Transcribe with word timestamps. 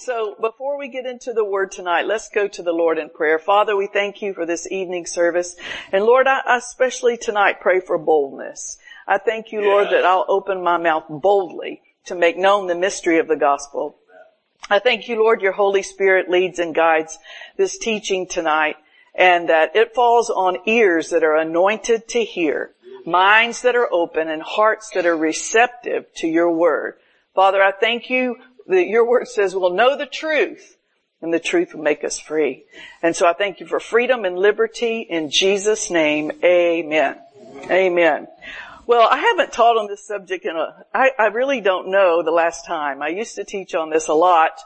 So 0.00 0.34
before 0.40 0.78
we 0.78 0.88
get 0.88 1.04
into 1.04 1.34
the 1.34 1.44
word 1.44 1.72
tonight, 1.72 2.06
let's 2.06 2.30
go 2.30 2.48
to 2.48 2.62
the 2.62 2.72
Lord 2.72 2.96
in 2.96 3.10
prayer. 3.10 3.38
Father, 3.38 3.76
we 3.76 3.86
thank 3.86 4.22
you 4.22 4.32
for 4.32 4.46
this 4.46 4.66
evening 4.72 5.04
service. 5.04 5.56
And 5.92 6.04
Lord, 6.04 6.26
I 6.26 6.40
especially 6.56 7.18
tonight 7.18 7.60
pray 7.60 7.80
for 7.80 7.98
boldness. 7.98 8.78
I 9.06 9.18
thank 9.18 9.52
you, 9.52 9.60
Lord, 9.60 9.88
that 9.90 10.06
I'll 10.06 10.24
open 10.26 10.64
my 10.64 10.78
mouth 10.78 11.04
boldly 11.10 11.82
to 12.06 12.14
make 12.14 12.38
known 12.38 12.66
the 12.66 12.74
mystery 12.74 13.18
of 13.18 13.28
the 13.28 13.36
gospel. 13.36 13.98
I 14.70 14.78
thank 14.78 15.06
you, 15.06 15.16
Lord, 15.16 15.42
your 15.42 15.52
Holy 15.52 15.82
Spirit 15.82 16.30
leads 16.30 16.58
and 16.58 16.74
guides 16.74 17.18
this 17.58 17.76
teaching 17.76 18.26
tonight 18.26 18.76
and 19.14 19.50
that 19.50 19.76
it 19.76 19.94
falls 19.94 20.30
on 20.30 20.60
ears 20.64 21.10
that 21.10 21.24
are 21.24 21.36
anointed 21.36 22.08
to 22.08 22.24
hear, 22.24 22.70
minds 23.04 23.60
that 23.60 23.76
are 23.76 23.92
open 23.92 24.30
and 24.30 24.40
hearts 24.40 24.92
that 24.94 25.04
are 25.04 25.16
receptive 25.16 26.06
to 26.14 26.26
your 26.26 26.50
word. 26.50 26.94
Father, 27.34 27.62
I 27.62 27.72
thank 27.72 28.10
you 28.10 28.36
that 28.70 28.88
your 28.88 29.06
word 29.06 29.28
says 29.28 29.54
we'll 29.54 29.74
know 29.74 29.96
the 29.96 30.06
truth 30.06 30.76
and 31.22 31.32
the 31.32 31.38
truth 31.38 31.74
will 31.74 31.82
make 31.82 32.04
us 32.04 32.18
free. 32.18 32.64
And 33.02 33.14
so 33.14 33.26
I 33.26 33.34
thank 33.34 33.60
you 33.60 33.66
for 33.66 33.80
freedom 33.80 34.24
and 34.24 34.38
liberty 34.38 35.00
in 35.00 35.30
Jesus 35.30 35.90
name. 35.90 36.32
Amen. 36.42 37.18
Amen. 37.70 38.26
Well, 38.86 39.06
I 39.08 39.18
haven't 39.18 39.52
taught 39.52 39.76
on 39.76 39.86
this 39.86 40.04
subject 40.04 40.44
in 40.44 40.56
a, 40.56 40.84
I, 40.92 41.10
I 41.18 41.26
really 41.26 41.60
don't 41.60 41.90
know 41.90 42.22
the 42.22 42.32
last 42.32 42.66
time. 42.66 43.02
I 43.02 43.08
used 43.08 43.36
to 43.36 43.44
teach 43.44 43.74
on 43.74 43.90
this 43.90 44.08
a 44.08 44.14
lot, 44.14 44.58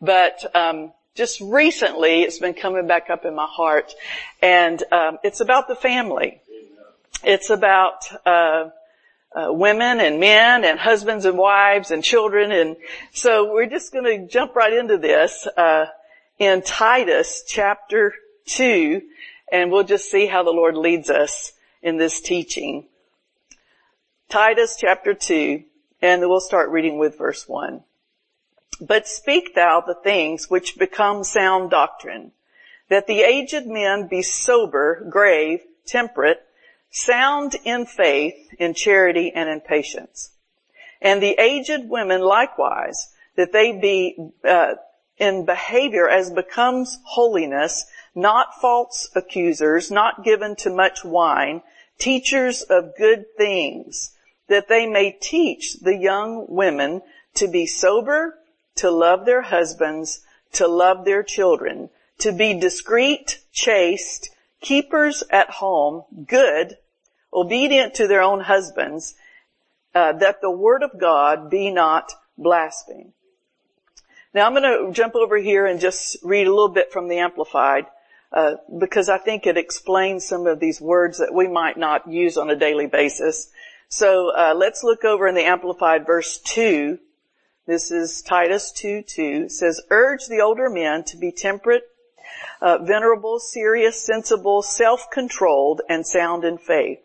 but, 0.00 0.54
um, 0.54 0.92
just 1.14 1.40
recently 1.40 2.22
it's 2.22 2.38
been 2.38 2.54
coming 2.54 2.86
back 2.86 3.10
up 3.10 3.24
in 3.24 3.34
my 3.34 3.46
heart 3.46 3.92
and, 4.40 4.82
um, 4.92 5.18
it's 5.24 5.40
about 5.40 5.66
the 5.66 5.74
family. 5.74 6.40
It's 7.24 7.50
about, 7.50 8.04
uh, 8.24 8.70
uh, 9.34 9.52
women 9.52 10.00
and 10.00 10.20
men 10.20 10.64
and 10.64 10.78
husbands 10.78 11.24
and 11.24 11.38
wives 11.38 11.90
and 11.90 12.04
children 12.04 12.52
and 12.52 12.76
so 13.12 13.52
we're 13.52 13.66
just 13.66 13.92
going 13.92 14.04
to 14.04 14.26
jump 14.26 14.54
right 14.54 14.72
into 14.72 14.98
this 14.98 15.46
uh, 15.56 15.86
in 16.38 16.62
Titus 16.62 17.44
chapter 17.46 18.14
2 18.46 19.02
and 19.50 19.70
we'll 19.70 19.84
just 19.84 20.10
see 20.10 20.26
how 20.26 20.42
the 20.42 20.50
Lord 20.50 20.76
leads 20.76 21.10
us 21.10 21.52
in 21.82 21.98
this 21.98 22.20
teaching. 22.20 22.86
Titus 24.28 24.76
chapter 24.78 25.14
2 25.14 25.62
and 26.00 26.20
we'll 26.22 26.40
start 26.40 26.70
reading 26.70 26.98
with 26.98 27.16
verse 27.16 27.48
1. 27.48 27.84
But 28.80 29.06
speak 29.06 29.54
thou 29.54 29.80
the 29.80 29.94
things 29.94 30.50
which 30.50 30.78
become 30.78 31.22
sound 31.22 31.70
doctrine, 31.70 32.32
that 32.88 33.06
the 33.06 33.22
aged 33.22 33.66
men 33.66 34.08
be 34.08 34.22
sober, 34.22 35.06
grave, 35.08 35.60
temperate, 35.86 36.44
sound 36.92 37.56
in 37.64 37.86
faith, 37.86 38.34
in 38.58 38.74
charity, 38.74 39.32
and 39.34 39.48
in 39.48 39.60
patience. 39.60 40.30
And 41.00 41.20
the 41.20 41.40
aged 41.40 41.88
women 41.88 42.20
likewise, 42.20 43.08
that 43.36 43.52
they 43.52 43.72
be 43.72 44.16
uh, 44.44 44.74
in 45.16 45.44
behavior 45.44 46.08
as 46.08 46.30
becomes 46.30 46.98
holiness, 47.04 47.86
not 48.14 48.60
false 48.60 49.10
accusers, 49.14 49.90
not 49.90 50.22
given 50.22 50.54
to 50.56 50.70
much 50.70 51.04
wine, 51.04 51.62
teachers 51.98 52.62
of 52.62 52.96
good 52.96 53.24
things, 53.36 54.12
that 54.48 54.68
they 54.68 54.86
may 54.86 55.12
teach 55.12 55.80
the 55.80 55.96
young 55.96 56.46
women 56.48 57.00
to 57.34 57.48
be 57.48 57.66
sober, 57.66 58.38
to 58.76 58.90
love 58.90 59.24
their 59.24 59.42
husbands, 59.42 60.20
to 60.52 60.68
love 60.68 61.04
their 61.04 61.22
children, 61.22 61.88
to 62.18 62.32
be 62.32 62.58
discreet, 62.58 63.40
chaste, 63.52 64.30
keepers 64.60 65.24
at 65.30 65.48
home, 65.50 66.04
good, 66.26 66.76
obedient 67.32 67.94
to 67.94 68.06
their 68.06 68.22
own 68.22 68.40
husbands, 68.40 69.14
uh, 69.94 70.12
that 70.12 70.40
the 70.40 70.50
word 70.50 70.82
of 70.82 70.98
God 70.98 71.50
be 71.50 71.70
not 71.70 72.12
blasphemed. 72.36 73.12
Now 74.34 74.46
I'm 74.46 74.54
going 74.54 74.86
to 74.86 74.92
jump 74.92 75.14
over 75.14 75.36
here 75.36 75.66
and 75.66 75.80
just 75.80 76.16
read 76.22 76.46
a 76.46 76.50
little 76.50 76.68
bit 76.68 76.92
from 76.92 77.08
the 77.08 77.18
Amplified, 77.18 77.86
uh, 78.32 78.54
because 78.78 79.08
I 79.08 79.18
think 79.18 79.46
it 79.46 79.58
explains 79.58 80.26
some 80.26 80.46
of 80.46 80.58
these 80.58 80.80
words 80.80 81.18
that 81.18 81.34
we 81.34 81.48
might 81.48 81.76
not 81.76 82.10
use 82.10 82.38
on 82.38 82.48
a 82.48 82.56
daily 82.56 82.86
basis. 82.86 83.50
So 83.88 84.30
uh, 84.30 84.54
let's 84.56 84.82
look 84.82 85.04
over 85.04 85.28
in 85.28 85.34
the 85.34 85.44
Amplified 85.44 86.06
verse 86.06 86.38
2. 86.38 86.98
This 87.66 87.90
is 87.90 88.22
Titus 88.22 88.72
2, 88.72 89.02
2. 89.02 89.22
It 89.44 89.52
says, 89.52 89.82
urge 89.90 90.26
the 90.26 90.40
older 90.40 90.70
men 90.70 91.04
to 91.04 91.18
be 91.18 91.30
temperate, 91.30 91.84
uh, 92.62 92.78
venerable, 92.78 93.38
serious, 93.38 94.02
sensible, 94.02 94.62
self-controlled, 94.62 95.82
and 95.90 96.06
sound 96.06 96.44
in 96.44 96.56
faith 96.56 97.00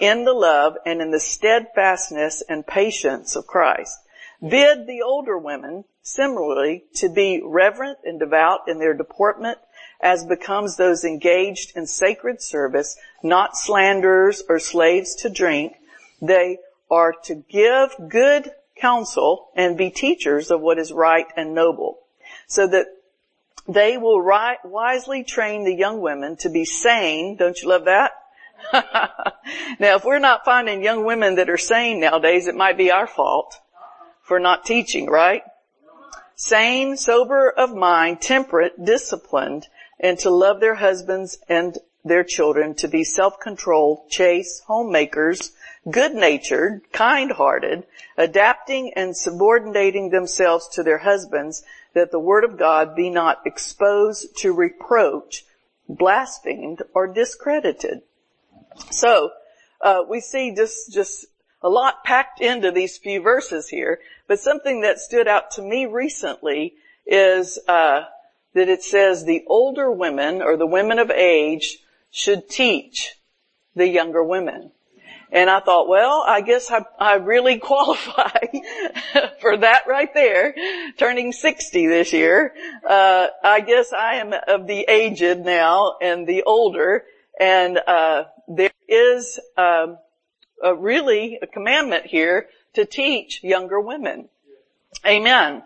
in 0.00 0.24
the 0.24 0.32
love 0.32 0.76
and 0.84 1.00
in 1.00 1.10
the 1.10 1.20
steadfastness 1.20 2.42
and 2.48 2.66
patience 2.66 3.36
of 3.36 3.46
Christ. 3.46 3.98
Bid 4.40 4.86
the 4.86 5.02
older 5.02 5.36
women 5.36 5.84
similarly 6.02 6.84
to 6.94 7.08
be 7.08 7.42
reverent 7.44 7.98
and 8.04 8.18
devout 8.20 8.68
in 8.68 8.78
their 8.78 8.94
deportment 8.94 9.58
as 10.00 10.24
becomes 10.24 10.76
those 10.76 11.04
engaged 11.04 11.76
in 11.76 11.86
sacred 11.86 12.40
service, 12.40 12.96
not 13.22 13.56
slanderers 13.56 14.42
or 14.48 14.58
slaves 14.58 15.16
to 15.16 15.28
drink. 15.28 15.74
They 16.22 16.58
are 16.90 17.12
to 17.24 17.34
give 17.34 17.94
good 18.08 18.52
counsel 18.76 19.50
and 19.56 19.76
be 19.76 19.90
teachers 19.90 20.50
of 20.50 20.60
what 20.60 20.78
is 20.78 20.92
right 20.92 21.26
and 21.36 21.54
noble 21.54 21.98
so 22.46 22.66
that 22.68 22.86
they 23.66 23.98
will 23.98 24.22
wisely 24.64 25.24
train 25.24 25.64
the 25.64 25.74
young 25.74 26.00
women 26.00 26.36
to 26.36 26.48
be 26.48 26.64
sane. 26.64 27.36
Don't 27.36 27.60
you 27.60 27.68
love 27.68 27.84
that? 27.84 28.12
now 28.72 29.96
if 29.96 30.04
we're 30.04 30.18
not 30.18 30.44
finding 30.44 30.82
young 30.82 31.04
women 31.04 31.36
that 31.36 31.50
are 31.50 31.56
sane 31.56 32.00
nowadays, 32.00 32.46
it 32.46 32.54
might 32.54 32.76
be 32.76 32.90
our 32.90 33.06
fault 33.06 33.58
for 34.22 34.38
not 34.38 34.66
teaching, 34.66 35.06
right? 35.06 35.42
Sane, 36.36 36.96
sober 36.96 37.50
of 37.50 37.74
mind, 37.74 38.20
temperate, 38.20 38.84
disciplined, 38.84 39.66
and 39.98 40.18
to 40.20 40.30
love 40.30 40.60
their 40.60 40.76
husbands 40.76 41.38
and 41.48 41.76
their 42.04 42.24
children, 42.24 42.74
to 42.76 42.88
be 42.88 43.04
self-controlled, 43.04 44.08
chaste, 44.08 44.62
homemakers, 44.66 45.52
good-natured, 45.90 46.82
kind-hearted, 46.92 47.84
adapting 48.16 48.92
and 48.94 49.16
subordinating 49.16 50.10
themselves 50.10 50.68
to 50.68 50.82
their 50.82 50.98
husbands, 50.98 51.64
that 51.94 52.10
the 52.10 52.20
word 52.20 52.44
of 52.44 52.58
God 52.58 52.94
be 52.94 53.10
not 53.10 53.40
exposed 53.46 54.36
to 54.38 54.52
reproach, 54.52 55.44
blasphemed, 55.88 56.82
or 56.94 57.06
discredited. 57.06 58.02
So, 58.90 59.30
uh, 59.80 60.02
we 60.08 60.20
see 60.20 60.54
just, 60.54 60.92
just 60.92 61.26
a 61.62 61.68
lot 61.68 62.04
packed 62.04 62.40
into 62.40 62.70
these 62.70 62.98
few 62.98 63.20
verses 63.22 63.68
here, 63.68 64.00
but 64.26 64.40
something 64.40 64.82
that 64.82 64.98
stood 64.98 65.28
out 65.28 65.52
to 65.52 65.62
me 65.62 65.86
recently 65.86 66.74
is, 67.06 67.58
uh, 67.68 68.02
that 68.54 68.68
it 68.68 68.82
says 68.82 69.24
the 69.24 69.44
older 69.46 69.90
women 69.90 70.42
or 70.42 70.56
the 70.56 70.66
women 70.66 70.98
of 70.98 71.10
age 71.10 71.78
should 72.10 72.48
teach 72.48 73.14
the 73.74 73.86
younger 73.86 74.24
women. 74.24 74.72
And 75.30 75.50
I 75.50 75.60
thought, 75.60 75.88
well, 75.88 76.24
I 76.26 76.40
guess 76.40 76.70
I, 76.70 76.84
I 76.98 77.14
really 77.14 77.58
qualify 77.58 78.38
for 79.40 79.58
that 79.58 79.82
right 79.86 80.12
there. 80.14 80.54
Turning 80.96 81.32
60 81.32 81.86
this 81.86 82.12
year. 82.12 82.54
Uh, 82.88 83.26
I 83.44 83.60
guess 83.60 83.92
I 83.92 84.16
am 84.16 84.32
of 84.32 84.66
the 84.66 84.86
aged 84.88 85.40
now 85.40 85.96
and 86.00 86.26
the 86.26 86.44
older. 86.44 87.04
And, 87.38 87.78
uh, 87.86 88.24
there 88.48 88.70
is 88.88 89.38
um, 89.56 89.98
a 90.62 90.74
really 90.74 91.38
a 91.40 91.46
commandment 91.46 92.06
here 92.06 92.48
to 92.74 92.84
teach 92.84 93.44
younger 93.44 93.80
women. 93.80 94.28
Amen. 95.06 95.62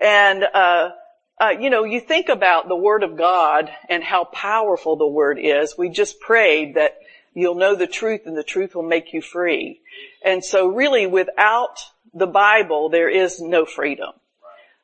And 0.00 0.42
uh, 0.42 0.90
uh, 1.38 1.50
you 1.60 1.68
know, 1.68 1.84
you 1.84 2.00
think 2.00 2.28
about 2.28 2.68
the 2.68 2.76
Word 2.76 3.02
of 3.02 3.18
God 3.18 3.70
and 3.88 4.02
how 4.02 4.24
powerful 4.24 4.96
the 4.96 5.06
Word 5.06 5.38
is. 5.38 5.76
We 5.76 5.90
just 5.90 6.18
prayed 6.20 6.76
that 6.76 6.98
you'll 7.34 7.56
know 7.56 7.74
the 7.74 7.86
truth 7.86 8.22
and 8.24 8.36
the 8.36 8.42
truth 8.42 8.74
will 8.74 8.82
make 8.82 9.12
you 9.12 9.20
free. 9.20 9.80
And 10.24 10.42
so 10.42 10.68
really 10.68 11.06
without 11.06 11.78
the 12.14 12.26
Bible, 12.26 12.88
there 12.88 13.10
is 13.10 13.40
no 13.40 13.66
freedom. 13.66 14.12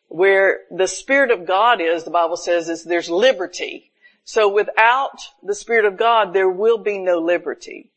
Where 0.09 0.61
the 0.71 0.87
Spirit 0.87 1.31
of 1.31 1.47
God 1.47 1.81
is, 1.81 2.05
the 2.05 2.11
Bible 2.11 2.37
says, 2.37 2.69
is 2.69 2.85
there's 2.85 3.09
liberty. 3.09 3.91
So 4.25 4.53
without 4.53 5.19
the 5.43 5.55
Spirit 5.55 5.85
of 5.85 5.97
God, 5.97 6.33
there 6.33 6.49
will 6.49 6.79
be 6.79 6.99
no 6.99 7.19
liberty. 7.19 7.91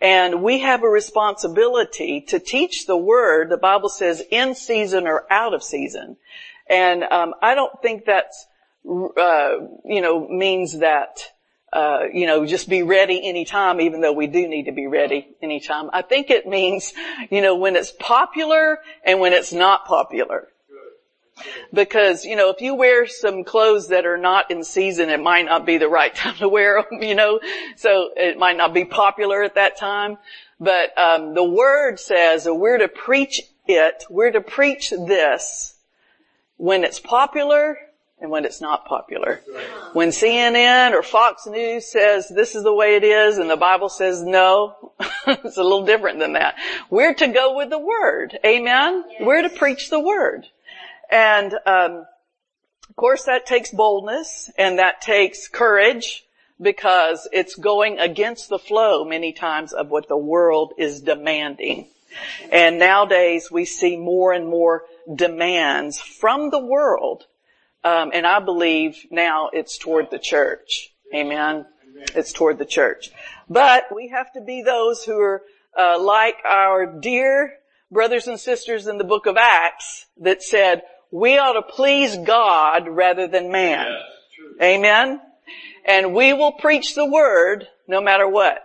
And 0.00 0.42
we 0.42 0.60
have 0.60 0.82
a 0.82 0.88
responsibility 0.88 2.22
to 2.28 2.38
teach 2.38 2.86
the 2.86 2.96
word, 2.96 3.50
the 3.50 3.58
Bible 3.58 3.90
says, 3.90 4.22
in 4.30 4.54
season 4.54 5.06
or 5.06 5.30
out 5.30 5.52
of 5.52 5.62
season. 5.62 6.16
And 6.68 7.02
um, 7.04 7.34
I 7.42 7.54
don't 7.54 7.82
think 7.82 8.06
that's, 8.06 8.46
uh, 8.88 9.52
you 9.84 10.00
know, 10.00 10.26
means 10.28 10.78
that, 10.78 11.20
uh, 11.72 12.04
you 12.12 12.26
know, 12.26 12.46
just 12.46 12.68
be 12.68 12.82
ready 12.82 13.20
anytime, 13.28 13.80
even 13.80 14.00
though 14.00 14.12
we 14.12 14.26
do 14.26 14.48
need 14.48 14.64
to 14.64 14.72
be 14.72 14.86
ready 14.86 15.28
anytime. 15.42 15.90
I 15.92 16.02
think 16.02 16.30
it 16.30 16.46
means, 16.46 16.94
you 17.30 17.42
know, 17.42 17.56
when 17.56 17.76
it's 17.76 17.92
popular 17.92 18.78
and 19.04 19.20
when 19.20 19.32
it's 19.34 19.52
not 19.52 19.84
popular. 19.84 20.48
Because, 21.72 22.24
you 22.24 22.36
know, 22.36 22.50
if 22.50 22.60
you 22.60 22.74
wear 22.74 23.06
some 23.06 23.44
clothes 23.44 23.88
that 23.88 24.06
are 24.06 24.18
not 24.18 24.50
in 24.50 24.64
season, 24.64 25.08
it 25.08 25.20
might 25.20 25.44
not 25.44 25.66
be 25.66 25.78
the 25.78 25.88
right 25.88 26.14
time 26.14 26.36
to 26.36 26.48
wear 26.48 26.82
them, 26.82 27.02
you 27.02 27.14
know, 27.14 27.40
so 27.76 28.10
it 28.16 28.38
might 28.38 28.56
not 28.56 28.74
be 28.74 28.84
popular 28.84 29.42
at 29.42 29.54
that 29.54 29.76
time. 29.76 30.18
But, 30.58 30.96
um, 30.98 31.34
the 31.34 31.44
word 31.44 31.98
says 31.98 32.46
we're 32.46 32.78
to 32.78 32.88
preach 32.88 33.40
it, 33.66 34.04
we're 34.10 34.32
to 34.32 34.40
preach 34.40 34.90
this, 34.90 35.74
when 36.56 36.84
it's 36.84 37.00
popular 37.00 37.78
and 38.20 38.30
when 38.30 38.44
it's 38.44 38.60
not 38.60 38.84
popular. 38.84 39.40
When 39.94 40.10
CNN 40.10 40.92
or 40.92 41.02
Fox 41.02 41.46
News 41.46 41.90
says 41.90 42.28
this 42.28 42.54
is 42.54 42.62
the 42.62 42.74
way 42.74 42.96
it 42.96 43.04
is 43.04 43.38
and 43.38 43.48
the 43.48 43.56
Bible 43.56 43.88
says 43.88 44.22
no, 44.22 44.92
it's 45.26 45.56
a 45.56 45.62
little 45.62 45.86
different 45.86 46.18
than 46.18 46.34
that. 46.34 46.56
We're 46.90 47.14
to 47.14 47.28
go 47.28 47.56
with 47.56 47.70
the 47.70 47.78
Word. 47.78 48.38
Amen? 48.44 49.04
Yes. 49.10 49.22
We're 49.22 49.42
to 49.42 49.48
preach 49.48 49.88
the 49.88 50.00
Word. 50.00 50.46
And, 51.10 51.54
um, 51.66 52.06
of 52.88 52.96
course 52.96 53.24
that 53.24 53.46
takes 53.46 53.70
boldness 53.70 54.50
and 54.58 54.78
that 54.78 55.00
takes 55.00 55.48
courage 55.48 56.24
because 56.60 57.28
it's 57.32 57.54
going 57.54 57.98
against 57.98 58.48
the 58.48 58.58
flow 58.58 59.04
many 59.04 59.32
times 59.32 59.72
of 59.72 59.88
what 59.90 60.08
the 60.08 60.16
world 60.16 60.74
is 60.76 61.00
demanding. 61.00 61.86
And 62.50 62.78
nowadays 62.78 63.50
we 63.50 63.64
see 63.64 63.96
more 63.96 64.32
and 64.32 64.48
more 64.48 64.82
demands 65.14 66.00
from 66.00 66.50
the 66.50 66.58
world 66.58 67.26
um, 67.82 68.10
and 68.12 68.26
I 68.26 68.40
believe 68.40 69.06
now 69.10 69.50
it's 69.52 69.78
toward 69.78 70.10
the 70.10 70.18
church. 70.18 70.92
Amen. 71.14 71.64
It's 72.14 72.32
toward 72.32 72.58
the 72.58 72.66
church. 72.66 73.10
But 73.48 73.94
we 73.94 74.08
have 74.08 74.32
to 74.32 74.40
be 74.40 74.62
those 74.62 75.04
who 75.04 75.18
are 75.18 75.42
uh, 75.78 76.00
like 76.00 76.36
our 76.44 77.00
dear 77.00 77.54
brothers 77.90 78.26
and 78.26 78.38
sisters 78.38 78.86
in 78.86 78.98
the 78.98 79.04
book 79.04 79.26
of 79.26 79.36
Acts 79.36 80.06
that 80.18 80.42
said, 80.42 80.82
we 81.10 81.38
ought 81.38 81.54
to 81.54 81.62
please 81.62 82.16
God 82.16 82.88
rather 82.88 83.26
than 83.26 83.50
man. 83.50 83.86
Amen. 84.62 85.20
And 85.84 86.14
we 86.14 86.32
will 86.32 86.52
preach 86.52 86.94
the 86.94 87.06
word 87.06 87.66
no 87.88 88.00
matter 88.00 88.28
what. 88.28 88.62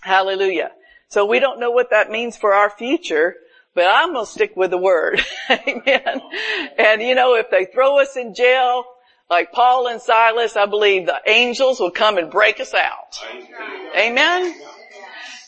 Hallelujah. 0.00 0.70
So 1.08 1.26
we 1.26 1.40
don't 1.40 1.60
know 1.60 1.70
what 1.70 1.90
that 1.90 2.10
means 2.10 2.36
for 2.36 2.54
our 2.54 2.70
future, 2.70 3.36
but 3.74 3.84
I'm 3.84 4.14
gonna 4.14 4.26
stick 4.26 4.56
with 4.56 4.70
the 4.70 4.78
word. 4.78 5.20
Amen. 5.50 6.22
And 6.78 7.02
you 7.02 7.14
know, 7.14 7.34
if 7.34 7.50
they 7.50 7.66
throw 7.66 8.00
us 8.00 8.16
in 8.16 8.34
jail, 8.34 8.84
like 9.28 9.52
Paul 9.52 9.88
and 9.88 10.00
Silas, 10.00 10.56
I 10.56 10.66
believe 10.66 11.06
the 11.06 11.20
angels 11.26 11.80
will 11.80 11.90
come 11.90 12.18
and 12.18 12.30
break 12.30 12.60
us 12.60 12.74
out. 12.74 13.18
Amen. 13.96 14.54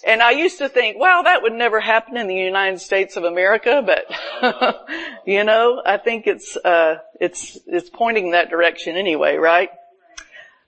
And 0.06 0.22
I 0.22 0.32
used 0.32 0.58
to 0.58 0.68
think, 0.68 0.98
wow, 0.98 1.22
that 1.22 1.42
would 1.42 1.54
never 1.54 1.80
happen 1.80 2.16
in 2.16 2.26
the 2.26 2.34
United 2.34 2.80
States 2.80 3.16
of 3.16 3.24
America, 3.24 3.82
but 3.84 4.86
you 5.26 5.44
know, 5.44 5.82
I 5.84 5.96
think 5.96 6.26
it's 6.26 6.56
uh, 6.56 6.96
it's 7.20 7.58
it's 7.66 7.88
pointing 7.88 8.32
that 8.32 8.50
direction 8.50 8.96
anyway, 8.96 9.36
right? 9.36 9.70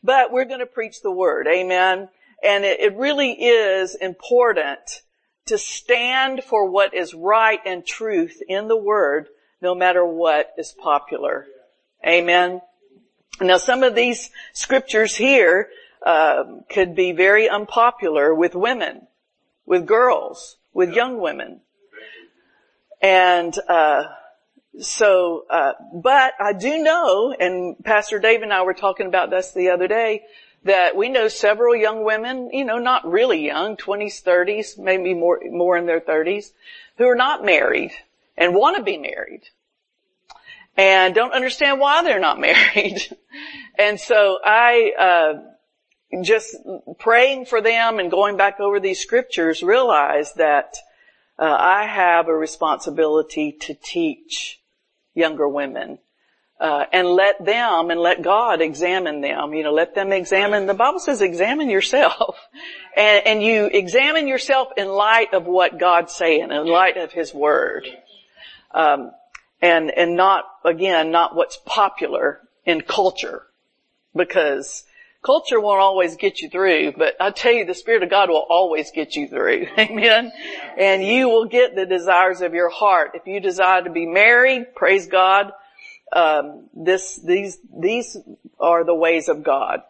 But 0.03 0.33
we're 0.33 0.47
going 0.47 0.61
to 0.61 0.67
preach 0.67 1.03
the 1.03 1.11
word, 1.11 1.47
amen. 1.49 2.09
And 2.43 2.65
it, 2.65 2.81
it 2.81 2.97
really 2.97 3.33
is 3.33 3.95
important 3.95 5.03
to 5.47 5.59
stand 5.59 6.43
for 6.43 6.71
what 6.71 6.95
is 6.95 7.15
right 7.15 7.61
and 7.65 7.85
truth 7.85 8.41
in 8.49 8.69
the 8.69 8.77
word, 8.77 9.29
no 9.61 9.75
matter 9.75 10.05
what 10.05 10.53
is 10.57 10.73
popular. 10.73 11.47
Amen. 12.07 12.61
Now 13.41 13.59
some 13.59 13.83
of 13.83 13.95
these 13.95 14.31
scriptures 14.53 15.15
here 15.15 15.69
uh, 16.05 16.45
could 16.71 16.95
be 16.95 17.13
very 17.13 17.49
unpopular 17.49 18.35
with 18.35 18.55
women, 18.55 19.07
with 19.67 19.87
girls, 19.87 20.57
with 20.73 20.95
young 20.95 21.21
women. 21.21 21.61
And 23.03 23.57
uh, 23.69 24.05
so, 24.81 25.45
uh, 25.51 25.73
but 25.93 26.33
I 26.41 26.53
do 26.53 26.83
know, 26.83 27.35
and 27.39 27.77
Pastor 27.85 28.19
Dave 28.19 28.43
and 28.43 28.53
I 28.53 28.63
were 28.63 28.75
talking 28.75 29.07
about 29.07 29.31
this 29.31 29.53
the 29.53 29.71
other 29.71 29.89
day, 29.89 30.23
that 30.65 30.97
we 30.97 31.09
know 31.09 31.29
several 31.29 31.77
young 31.77 32.05
women, 32.05 32.51
you 32.53 32.65
know, 32.65 32.79
not 32.79 33.09
really 33.09 33.45
young, 33.45 33.77
20s, 33.77 34.23
30s, 34.23 34.79
maybe 34.79 35.15
more, 35.15 35.41
more 35.51 35.77
in 35.77 35.87
their 35.87 36.01
30s, 36.01 36.53
who 36.99 37.07
are 37.07 37.15
not 37.15 37.45
married 37.45 37.93
and 38.37 38.55
want 38.55 38.77
to 38.77 38.83
be 38.83 38.99
married 38.99 39.43
and 40.77 41.15
don't 41.15 41.33
understand 41.33 41.81
why 41.81 42.03
they're 42.03 42.21
not 42.21 42.41
married. 42.41 43.01
and 43.79 43.99
so 43.99 44.39
I, 44.45 44.93
uh, 44.99 45.56
just 46.23 46.57
praying 46.99 47.47
for 47.47 47.61
them 47.61 47.99
and 47.99 48.11
going 48.11 48.37
back 48.37 48.61
over 48.61 48.81
these 48.81 49.01
scriptures 49.01 49.63
realize 49.63 50.33
that 50.35 50.77
uh, 51.39 51.57
I 51.59 51.85
have 51.85 52.29
a 52.29 52.35
responsibility 52.35 53.53
to 53.53 53.75
teach 53.75 54.61
younger 55.15 55.49
women 55.49 55.99
uh, 56.59 56.85
and 56.93 57.09
let 57.09 57.45
them 57.45 57.91
and 57.91 58.01
let 58.01 58.23
God 58.23 58.61
examine 58.63 59.21
them. 59.21 59.53
You 59.53 59.65
know, 59.65 59.73
let 59.73 59.95
them 59.95 60.13
examine. 60.13 60.67
The 60.67 60.75
Bible 60.75 61.01
says, 61.01 61.21
examine 61.21 61.69
yourself, 61.69 62.39
and, 62.97 63.27
and 63.27 63.43
you 63.43 63.67
examine 63.67 64.27
yourself 64.27 64.69
in 64.77 64.89
light 64.89 65.35
of 65.35 65.47
what 65.47 65.79
God's 65.79 66.15
saying, 66.15 66.51
in 66.51 66.67
light 66.67 66.97
of 66.97 67.13
His 67.13 67.35
Word, 67.35 67.87
um, 68.73 69.11
and 69.61 69.91
and 69.91 70.17
not 70.17 70.45
again 70.65 71.11
not 71.11 71.35
what's 71.35 71.59
popular 71.67 72.41
in 72.65 72.81
culture, 72.81 73.43
because 74.15 74.85
culture 75.27 75.61
won't 75.61 75.81
always 75.81 76.17
get 76.17 76.41
you 76.41 76.49
through. 76.49 76.93
But 76.93 77.17
I 77.21 77.31
tell 77.31 77.53
you, 77.53 77.65
the 77.65 77.75
Spirit 77.75 78.05
of 78.05 78.11
God 78.11 78.31
will 78.31 78.47
always 78.49 78.93
get 78.93 79.17
you 79.17 79.27
through. 79.27 79.67
Amen. 79.79 80.33
And 80.79 81.05
you 81.05 81.29
will 81.29 81.47
get 81.47 81.75
the 81.75 81.85
desires 81.85 82.41
of 82.41 82.55
your 82.55 82.71
heart. 82.71 83.11
If 83.15 83.27
you 83.27 83.41
desire 83.41 83.83
to 83.83 83.91
be 83.91 84.07
married, 84.07 84.75
praise 84.75 85.09
God 85.09 85.53
um, 86.13 86.69
this, 86.73 87.17
these, 87.17 87.59
these 87.77 88.17
are 88.61 88.85
the 88.85 88.95
ways 88.95 89.29
of 89.29 89.43
God. 89.43 89.83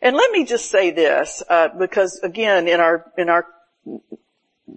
And 0.00 0.16
let 0.16 0.30
me 0.32 0.44
just 0.44 0.70
say 0.70 0.90
this, 0.90 1.42
uh, 1.48 1.68
because 1.78 2.20
again, 2.24 2.66
in 2.66 2.80
our 2.80 3.12
in 3.16 3.28
our 3.28 3.46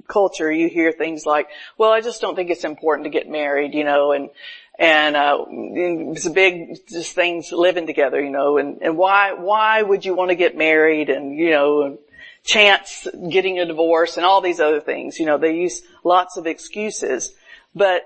culture, 0.08 0.52
you 0.52 0.70
hear 0.70 0.92
things 0.92 1.26
like, 1.26 1.48
"Well, 1.80 1.92
I 1.92 2.02
just 2.02 2.22
don't 2.22 2.36
think 2.36 2.52
it's 2.52 2.64
important 2.64 3.06
to 3.06 3.10
get 3.10 3.28
married," 3.28 3.74
you 3.74 3.84
know, 3.84 4.12
and 4.12 4.30
and 4.78 5.16
uh, 5.16 5.46
it's 5.50 6.26
a 6.26 6.32
big 6.32 6.78
just 6.88 7.16
things 7.16 7.52
living 7.52 7.88
together, 7.88 8.22
you 8.22 8.30
know, 8.30 8.58
and 8.58 8.82
and 8.82 8.98
why 8.98 9.34
why 9.34 9.82
would 9.82 10.06
you 10.06 10.14
want 10.14 10.30
to 10.30 10.36
get 10.36 10.58
married, 10.58 11.10
and 11.10 11.38
you 11.38 11.52
know, 11.52 11.98
chance 12.44 13.08
getting 13.30 13.60
a 13.60 13.66
divorce, 13.66 14.18
and 14.18 14.26
all 14.26 14.42
these 14.42 14.60
other 14.60 14.82
things, 14.82 15.20
you 15.20 15.26
know, 15.26 15.38
they 15.38 15.56
use 15.56 15.82
lots 16.04 16.38
of 16.38 16.46
excuses, 16.46 17.34
but 17.74 18.04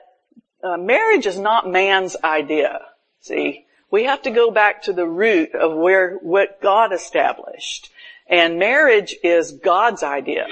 uh, 0.63 0.77
marriage 0.77 1.25
is 1.25 1.39
not 1.39 1.69
man's 1.69 2.15
idea. 2.23 2.81
See, 3.21 3.65
we 3.91 4.03
have 4.03 4.21
to 4.23 4.31
go 4.31 4.51
back 4.51 4.83
to 4.83 4.93
the 4.93 5.07
root 5.07 5.55
of 5.55 5.75
where 5.75 6.15
what 6.17 6.61
God 6.61 6.93
established, 6.93 7.89
and 8.27 8.59
marriage 8.59 9.15
is 9.23 9.53
God's 9.53 10.03
idea. 10.03 10.47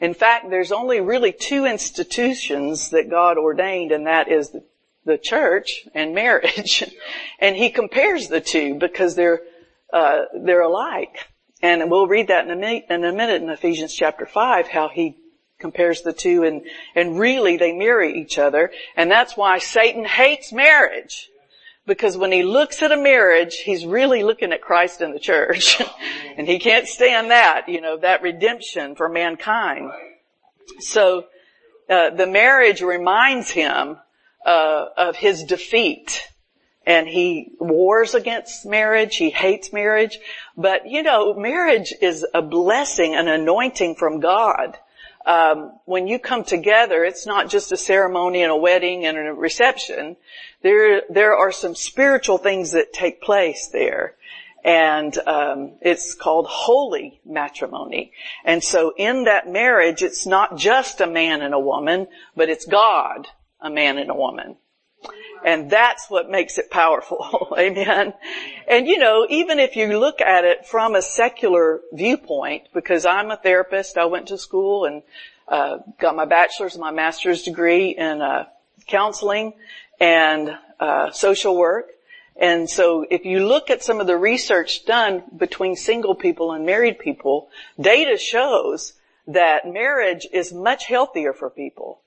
In 0.00 0.14
fact, 0.14 0.48
there's 0.48 0.72
only 0.72 1.00
really 1.00 1.32
two 1.32 1.66
institutions 1.66 2.90
that 2.90 3.10
God 3.10 3.36
ordained, 3.36 3.92
and 3.92 4.06
that 4.06 4.28
is 4.28 4.50
the, 4.50 4.62
the 5.04 5.18
church 5.18 5.86
and 5.94 6.14
marriage. 6.14 6.84
and 7.38 7.56
He 7.56 7.70
compares 7.70 8.28
the 8.28 8.40
two 8.40 8.74
because 8.74 9.14
they're 9.14 9.40
uh, 9.92 10.22
they're 10.44 10.62
alike. 10.62 11.26
And 11.62 11.90
we'll 11.90 12.06
read 12.06 12.28
that 12.28 12.44
in 12.44 12.50
a, 12.50 12.56
minute, 12.56 12.86
in 12.88 13.04
a 13.04 13.12
minute 13.12 13.42
in 13.42 13.50
Ephesians 13.50 13.92
chapter 13.92 14.24
5, 14.24 14.68
how 14.68 14.88
he 14.88 15.16
compares 15.58 16.00
the 16.02 16.12
two 16.12 16.42
and, 16.42 16.62
and 16.94 17.18
really 17.18 17.58
they 17.58 17.72
mirror 17.72 18.02
each 18.02 18.38
other. 18.38 18.70
And 18.96 19.10
that's 19.10 19.36
why 19.36 19.58
Satan 19.58 20.06
hates 20.06 20.52
marriage. 20.52 21.28
Because 21.86 22.16
when 22.16 22.32
he 22.32 22.42
looks 22.42 22.82
at 22.82 22.92
a 22.92 22.96
marriage, 22.96 23.56
he's 23.56 23.84
really 23.84 24.22
looking 24.22 24.52
at 24.52 24.62
Christ 24.62 25.00
and 25.00 25.14
the 25.14 25.18
church. 25.18 25.82
and 26.36 26.46
he 26.46 26.58
can't 26.58 26.86
stand 26.86 27.30
that, 27.30 27.68
you 27.68 27.80
know, 27.80 27.98
that 27.98 28.22
redemption 28.22 28.94
for 28.94 29.08
mankind. 29.08 29.90
So, 30.78 31.26
uh, 31.88 32.10
the 32.10 32.26
marriage 32.26 32.80
reminds 32.80 33.50
him, 33.50 33.96
uh, 34.44 34.86
of 34.96 35.16
his 35.16 35.44
defeat. 35.44 36.26
And 36.86 37.06
he 37.06 37.52
wars 37.60 38.14
against 38.14 38.64
marriage, 38.64 39.16
he 39.16 39.30
hates 39.30 39.72
marriage, 39.72 40.18
but 40.56 40.86
you 40.86 41.02
know, 41.02 41.34
marriage 41.34 41.92
is 42.00 42.26
a 42.32 42.40
blessing, 42.40 43.14
an 43.14 43.28
anointing 43.28 43.96
from 43.96 44.20
God 44.20 44.78
um, 45.26 45.78
when 45.84 46.06
you 46.06 46.18
come 46.18 46.44
together, 46.44 47.04
it's 47.04 47.26
not 47.26 47.50
just 47.50 47.72
a 47.72 47.76
ceremony 47.76 48.42
and 48.42 48.50
a 48.50 48.56
wedding 48.56 49.04
and 49.04 49.18
a 49.18 49.32
reception. 49.32 50.16
There, 50.62 51.02
there 51.10 51.36
are 51.36 51.52
some 51.52 51.74
spiritual 51.74 52.38
things 52.38 52.72
that 52.72 52.92
take 52.92 53.20
place 53.20 53.68
there. 53.68 54.14
And 54.62 55.16
um, 55.26 55.72
it's 55.80 56.14
called 56.14 56.46
holy 56.46 57.20
matrimony. 57.24 58.12
And 58.44 58.62
so 58.62 58.92
in 58.96 59.24
that 59.24 59.48
marriage, 59.48 60.02
it's 60.02 60.26
not 60.26 60.56
just 60.56 61.00
a 61.00 61.06
man 61.06 61.40
and 61.40 61.54
a 61.54 61.58
woman, 61.58 62.08
but 62.36 62.50
it's 62.50 62.66
God, 62.66 63.26
a 63.62 63.70
man 63.70 63.98
and 63.98 64.10
a 64.10 64.14
woman. 64.14 64.56
And 65.44 65.70
that's 65.70 66.10
what 66.10 66.28
makes 66.28 66.58
it 66.58 66.70
powerful. 66.70 67.54
Amen. 67.58 68.12
And 68.68 68.86
you 68.86 68.98
know, 68.98 69.26
even 69.28 69.58
if 69.58 69.76
you 69.76 69.98
look 69.98 70.20
at 70.20 70.44
it 70.44 70.66
from 70.66 70.94
a 70.94 71.02
secular 71.02 71.80
viewpoint, 71.92 72.64
because 72.74 73.06
I'm 73.06 73.30
a 73.30 73.36
therapist, 73.36 73.96
I 73.96 74.04
went 74.04 74.28
to 74.28 74.38
school 74.38 74.84
and 74.84 75.02
uh, 75.48 75.78
got 75.98 76.14
my 76.14 76.26
bachelor's 76.26 76.74
and 76.74 76.82
my 76.82 76.90
master's 76.90 77.42
degree 77.42 77.90
in 77.90 78.20
uh, 78.20 78.44
counseling 78.86 79.54
and 79.98 80.56
uh, 80.78 81.10
social 81.10 81.56
work. 81.56 81.86
And 82.36 82.68
so 82.68 83.06
if 83.10 83.24
you 83.24 83.46
look 83.46 83.70
at 83.70 83.82
some 83.82 84.00
of 84.00 84.06
the 84.06 84.16
research 84.16 84.86
done 84.86 85.22
between 85.36 85.76
single 85.76 86.14
people 86.14 86.52
and 86.52 86.64
married 86.64 86.98
people, 86.98 87.48
data 87.78 88.16
shows 88.16 88.94
that 89.26 89.66
marriage 89.66 90.26
is 90.32 90.52
much 90.52 90.86
healthier 90.86 91.32
for 91.32 91.50
people. 91.50 91.99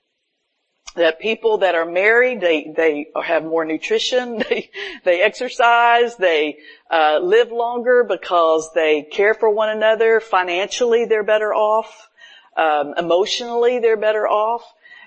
That 0.96 1.20
people 1.20 1.58
that 1.58 1.74
are 1.74 1.86
married, 1.86 2.40
they, 2.40 2.72
they 2.76 3.06
have 3.22 3.44
more 3.44 3.64
nutrition, 3.64 4.38
they, 4.48 4.70
they 5.04 5.20
exercise, 5.20 6.16
they, 6.16 6.58
uh, 6.90 7.18
live 7.22 7.50
longer 7.50 8.04
because 8.04 8.70
they 8.74 9.02
care 9.02 9.34
for 9.34 9.50
one 9.50 9.70
another. 9.70 10.20
Financially, 10.20 11.04
they're 11.04 11.24
better 11.24 11.52
off. 11.54 12.08
Um, 12.56 12.94
emotionally, 12.96 13.80
they're 13.80 13.96
better 13.96 14.28
off. 14.28 14.62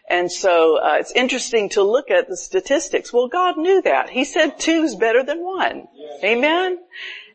And 0.10 0.32
so 0.32 0.78
uh, 0.78 0.98
it's 1.00 1.12
interesting 1.12 1.70
to 1.70 1.84
look 1.84 2.10
at 2.10 2.30
the 2.30 2.38
statistics. 2.38 3.12
Well, 3.12 3.28
God 3.28 3.58
knew 3.58 3.82
that. 3.82 4.10
He 4.10 4.24
said 4.24 4.58
two's 4.58 4.96
better 4.96 5.24
than 5.24 5.44
one. 5.44 5.88
Yes. 5.94 6.24
Amen. 6.24 6.78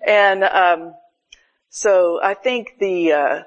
And 0.06 0.42
um, 0.42 0.94
so 1.68 2.18
I 2.22 2.34
think 2.34 2.78
the 2.80 3.12
uh, 3.12 3.42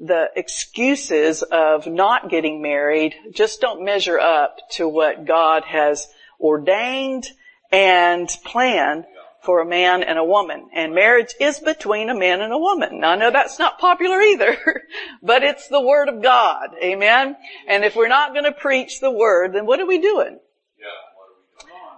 the 0.00 0.30
excuses 0.34 1.42
of 1.42 1.86
not 1.86 2.30
getting 2.30 2.62
married 2.62 3.14
just 3.32 3.60
don't 3.60 3.84
measure 3.84 4.18
up 4.18 4.56
to 4.72 4.88
what 4.88 5.26
God 5.26 5.64
has 5.64 6.08
ordained 6.40 7.26
and 7.70 8.28
planned 8.44 9.04
for 9.42 9.60
a 9.60 9.66
man 9.66 10.02
and 10.02 10.18
a 10.18 10.24
woman. 10.24 10.68
And 10.74 10.94
marriage 10.94 11.34
is 11.38 11.60
between 11.60 12.08
a 12.08 12.14
man 12.14 12.40
and 12.40 12.52
a 12.52 12.58
woman. 12.58 13.00
Now 13.00 13.10
I 13.10 13.16
know 13.16 13.30
that's 13.30 13.58
not 13.58 13.78
popular 13.78 14.20
either, 14.20 14.56
but 15.22 15.42
it's 15.42 15.68
the 15.68 15.80
Word 15.80 16.08
of 16.08 16.22
God. 16.22 16.70
Amen? 16.82 17.36
And 17.68 17.84
if 17.84 17.94
we're 17.94 18.08
not 18.08 18.32
going 18.32 18.44
to 18.44 18.52
preach 18.52 19.00
the 19.00 19.10
Word, 19.10 19.52
then 19.52 19.66
what 19.66 19.80
are 19.80 19.86
we 19.86 20.00
doing? 20.00 20.38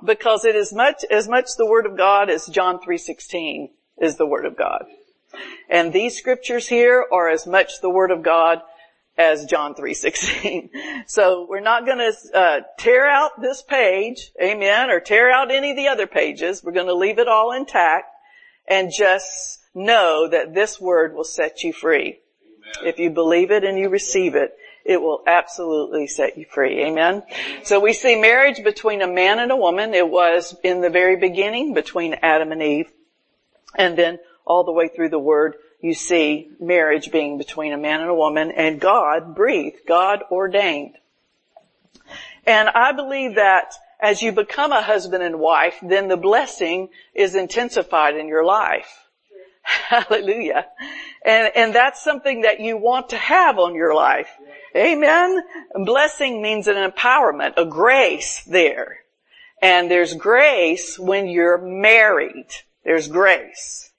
Because 0.04 0.44
it 0.44 0.56
is 0.56 0.73
much, 0.73 1.04
as 1.11 1.28
much 1.28 1.50
the 1.56 1.66
Word 1.66 1.87
of 1.87 1.97
God 1.97 2.30
as 2.30 2.47
John 2.47 2.78
3.16 2.78 3.71
is 4.00 4.16
the 4.16 4.26
Word 4.26 4.44
of 4.44 4.56
God. 4.56 4.87
And 5.68 5.92
these 5.92 6.16
scriptures 6.16 6.68
here 6.68 7.04
are 7.12 7.28
as 7.28 7.46
much 7.46 7.80
the 7.80 7.90
Word 7.90 8.10
of 8.10 8.22
God 8.22 8.62
as 9.16 9.44
John 9.46 9.74
3.16. 9.74 10.70
So 11.06 11.46
we're 11.48 11.60
not 11.60 11.84
gonna, 11.84 12.12
uh, 12.32 12.60
tear 12.78 13.06
out 13.06 13.40
this 13.40 13.62
page, 13.62 14.30
amen, 14.40 14.90
or 14.90 15.00
tear 15.00 15.30
out 15.30 15.50
any 15.50 15.70
of 15.70 15.76
the 15.76 15.88
other 15.88 16.06
pages. 16.06 16.62
We're 16.62 16.72
gonna 16.72 16.94
leave 16.94 17.18
it 17.18 17.28
all 17.28 17.52
intact 17.52 18.14
and 18.68 18.90
just 18.90 19.60
know 19.74 20.28
that 20.28 20.54
this 20.54 20.80
word 20.80 21.14
will 21.14 21.24
set 21.24 21.62
you 21.62 21.72
free. 21.72 22.20
Amen. 22.78 22.88
If 22.88 22.98
you 22.98 23.10
believe 23.10 23.50
it 23.50 23.64
and 23.64 23.78
you 23.78 23.88
receive 23.88 24.34
it, 24.34 24.56
it 24.84 25.00
will 25.00 25.22
absolutely 25.26 26.06
set 26.06 26.36
you 26.36 26.44
free. 26.44 26.84
Amen. 26.84 27.22
So 27.64 27.80
we 27.80 27.92
see 27.92 28.20
marriage 28.20 28.62
between 28.64 29.02
a 29.02 29.08
man 29.08 29.38
and 29.38 29.52
a 29.52 29.56
woman. 29.56 29.94
It 29.94 30.08
was 30.08 30.56
in 30.62 30.80
the 30.80 30.90
very 30.90 31.16
beginning 31.16 31.74
between 31.74 32.14
Adam 32.22 32.52
and 32.52 32.62
Eve. 32.62 32.90
And 33.76 33.96
then 33.96 34.18
all 34.44 34.64
the 34.64 34.72
way 34.72 34.88
through 34.88 35.08
the 35.11 35.18
word, 35.18 35.56
you 35.80 35.94
see 35.94 36.50
marriage 36.61 37.11
being 37.11 37.38
between 37.38 37.72
a 37.72 37.78
man 37.78 38.00
and 38.00 38.11
a 38.11 38.14
woman 38.14 38.50
and 38.50 38.80
God 38.80 39.34
breathed, 39.34 39.80
God 39.87 40.22
ordained. 40.30 40.94
And 42.46 42.68
I 42.68 42.92
believe 42.92 43.37
that 43.37 43.75
as 44.00 44.20
you 44.20 44.32
become 44.32 44.72
a 44.72 44.82
husband 44.82 45.22
and 45.22 45.38
wife, 45.38 45.76
then 45.80 46.08
the 46.08 46.16
blessing 46.16 46.88
is 47.14 47.37
intensified 47.37 48.16
in 48.16 48.26
your 48.26 48.44
life. 48.44 49.06
Hallelujah. 49.62 50.66
And, 51.25 51.52
and 51.54 51.75
that's 51.75 52.02
something 52.02 52.42
that 52.42 52.58
you 52.58 52.76
want 52.76 53.11
to 53.11 53.16
have 53.16 53.58
on 53.58 53.76
your 53.76 53.94
life. 53.94 54.28
Amen. 54.75 55.42
Blessing 55.84 56.42
means 56.42 56.66
an 56.66 56.76
empowerment, 56.76 57.54
a 57.56 57.64
grace 57.64 58.42
there. 58.44 58.99
And 59.61 59.88
there's 59.88 60.14
grace 60.14 60.99
when 60.99 61.28
you're 61.28 61.58
married. 61.58 62.49
There's 62.84 63.06
grace. 63.06 63.91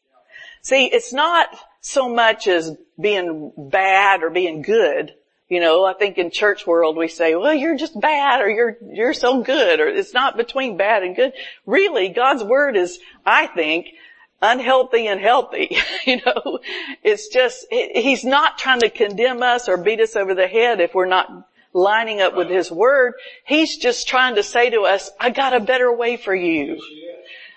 See, 0.63 0.85
it's 0.85 1.11
not 1.11 1.47
so 1.81 2.07
much 2.07 2.47
as 2.47 2.71
being 2.99 3.51
bad 3.57 4.23
or 4.23 4.29
being 4.29 4.61
good. 4.61 5.13
You 5.49 5.59
know, 5.59 5.83
I 5.83 5.93
think 5.93 6.17
in 6.17 6.31
church 6.31 6.65
world 6.65 6.95
we 6.95 7.09
say, 7.09 7.35
well, 7.35 7.53
you're 7.53 7.77
just 7.77 7.99
bad 7.99 8.41
or 8.41 8.49
you're, 8.49 8.77
you're 8.91 9.13
so 9.13 9.43
good 9.43 9.81
or 9.81 9.87
it's 9.87 10.13
not 10.13 10.37
between 10.37 10.77
bad 10.77 11.03
and 11.03 11.15
good. 11.15 11.33
Really, 11.65 12.09
God's 12.09 12.43
word 12.43 12.77
is, 12.77 12.97
I 13.25 13.47
think, 13.47 13.87
unhealthy 14.41 15.07
and 15.07 15.19
healthy. 15.19 15.77
you 16.05 16.21
know, 16.25 16.59
it's 17.03 17.27
just, 17.27 17.67
he's 17.69 18.23
not 18.23 18.57
trying 18.57 18.79
to 18.79 18.89
condemn 18.89 19.43
us 19.43 19.67
or 19.67 19.77
beat 19.77 19.99
us 19.99 20.15
over 20.15 20.33
the 20.33 20.47
head 20.47 20.79
if 20.79 20.95
we're 20.95 21.05
not 21.05 21.49
lining 21.73 22.21
up 22.21 22.37
with 22.37 22.49
his 22.49 22.71
word. 22.71 23.13
He's 23.45 23.77
just 23.77 24.07
trying 24.07 24.35
to 24.35 24.43
say 24.43 24.69
to 24.69 24.83
us, 24.83 25.11
I 25.19 25.29
got 25.29 25.53
a 25.53 25.59
better 25.59 25.93
way 25.93 26.15
for 26.15 26.33
you. 26.33 26.81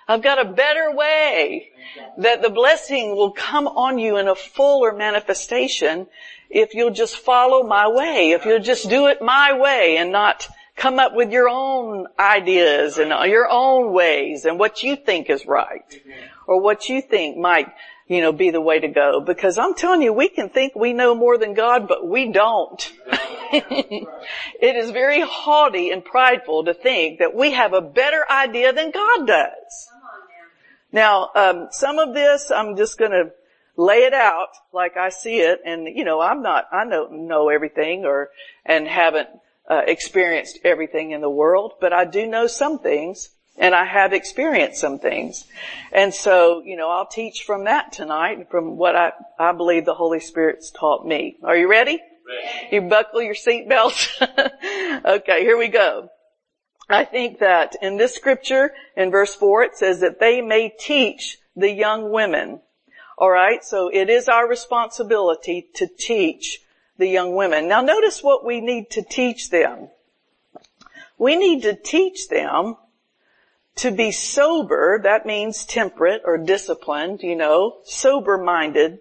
I've 0.09 0.23
got 0.23 0.39
a 0.39 0.45
better 0.45 0.93
way 0.95 1.71
that 2.19 2.43
the 2.43 2.51
blessing 2.51 3.17
will 3.17 3.33
come 3.33 3.67
on 3.67 3.99
you 3.99 4.17
in 4.19 4.29
a 4.29 4.35
fuller 4.35 4.93
manifestation 4.93 6.07
if 6.49 6.75
you'll 6.75 6.93
just 6.93 7.17
follow 7.17 7.67
my 7.67 7.89
way, 7.89 8.31
if 8.31 8.45
you'll 8.45 8.61
just 8.61 8.89
do 8.89 9.07
it 9.07 9.21
my 9.21 9.59
way 9.59 9.97
and 9.97 10.13
not 10.13 10.49
come 10.77 10.99
up 10.99 11.15
with 11.15 11.33
your 11.33 11.49
own 11.49 12.07
ideas 12.19 12.99
and 12.99 13.11
your 13.29 13.49
own 13.51 13.93
ways 13.93 14.45
and 14.45 14.59
what 14.59 14.83
you 14.83 14.95
think 14.95 15.31
is 15.31 15.47
right 15.47 16.01
or 16.47 16.61
what 16.61 16.89
you 16.89 17.01
think 17.01 17.37
might, 17.37 17.67
you 18.07 18.21
know, 18.21 18.33
be 18.33 18.51
the 18.51 18.61
way 18.61 18.79
to 18.79 18.89
go. 18.89 19.21
Because 19.21 19.59
I'm 19.59 19.75
telling 19.75 20.03
you, 20.03 20.13
we 20.13 20.29
can 20.29 20.51
think 20.51 20.75
we 20.77 20.93
know 20.93 21.15
more 21.15 21.39
than 21.39 21.55
God, 21.55 21.89
but 21.89 22.07
we 22.07 22.31
don't. 22.31 22.93
it 23.53 24.77
is 24.77 24.91
very 24.91 25.23
haughty 25.23 25.91
and 25.91 26.05
prideful 26.05 26.65
to 26.65 26.75
think 26.75 27.19
that 27.19 27.35
we 27.35 27.53
have 27.53 27.73
a 27.73 27.81
better 27.81 28.25
idea 28.31 28.73
than 28.73 28.91
God 28.91 29.27
does. 29.27 29.89
Now, 30.97 31.29
um, 31.35 31.69
some 31.73 31.99
of 31.99 32.15
this 32.15 32.50
I'm 32.50 32.75
just 32.75 32.97
going 32.97 33.11
to 33.11 33.31
lay 33.76 34.05
it 34.05 34.15
out 34.15 34.49
like 34.73 34.97
I 34.97 35.11
see 35.11 35.41
it, 35.41 35.61
and 35.62 35.87
you 35.87 36.05
know, 36.05 36.23
I'm 36.23 36.41
not, 36.41 36.69
I 36.73 36.88
don't 36.88 37.29
know 37.29 37.50
everything 37.50 38.07
or 38.07 38.31
and 38.65 38.88
haven't 38.88 39.29
uh, 39.71 39.83
experienced 39.87 40.59
everything 40.65 41.11
in 41.11 41.21
the 41.21 41.29
world, 41.29 41.75
but 41.83 41.93
I 41.93 42.07
do 42.07 42.26
know 42.26 42.47
some 42.47 42.79
things, 42.79 43.29
and 43.59 43.75
I 43.75 43.85
have 43.85 44.15
experienced 44.15 44.81
some 44.81 44.99
things, 44.99 45.45
and 45.93 46.15
so 46.15 46.62
you 46.65 46.79
know, 46.79 46.88
I'll 46.88 47.07
teach 47.07 47.43
from 47.43 47.65
that 47.65 47.93
tonight, 47.93 48.49
from 48.50 48.79
what 48.79 48.97
I 48.97 49.12
I 49.38 49.53
believe 49.53 49.85
the 49.85 49.93
Holy 49.93 50.21
Spirit's 50.21 50.71
taught 50.71 51.07
me. 51.07 51.37
Are 51.43 51.59
you 51.59 51.69
ready? 51.69 52.00
Ready. 52.26 52.75
You 52.75 52.88
buckle 52.88 53.21
your 53.21 53.35
seatbelts. 53.35 54.09
okay, 55.05 55.43
here 55.43 55.59
we 55.59 55.69
go. 55.69 56.09
I 56.88 57.05
think 57.05 57.40
that 57.40 57.76
in 57.83 57.97
this 57.97 58.14
scripture, 58.14 58.73
in 58.97 59.11
verse 59.11 59.35
4, 59.35 59.62
it 59.64 59.76
says 59.76 60.00
that 60.00 60.21
they 60.21 60.40
may 60.40 60.73
teach 60.78 61.38
the 61.57 61.71
young 61.71 62.12
women. 62.12 62.61
Alright, 63.19 63.64
so 63.64 63.90
it 63.93 64.09
is 64.11 64.28
our 64.28 64.49
responsibility 64.49 65.69
to 65.75 65.87
teach 65.87 66.61
the 66.99 67.09
young 67.09 67.35
women. 67.35 67.69
Now 67.69 67.81
notice 67.81 68.23
what 68.23 68.45
we 68.45 68.61
need 68.61 68.90
to 68.90 69.02
teach 69.02 69.50
them. 69.50 69.88
We 71.19 71.37
need 71.37 71.62
to 71.62 71.75
teach 71.75 72.28
them 72.28 72.76
to 73.76 73.90
be 73.90 74.11
sober, 74.11 75.00
that 75.02 75.26
means 75.26 75.64
temperate 75.64 76.23
or 76.25 76.38
disciplined, 76.38 77.23
you 77.23 77.37
know, 77.37 77.78
sober 77.85 78.38
minded, 78.38 79.00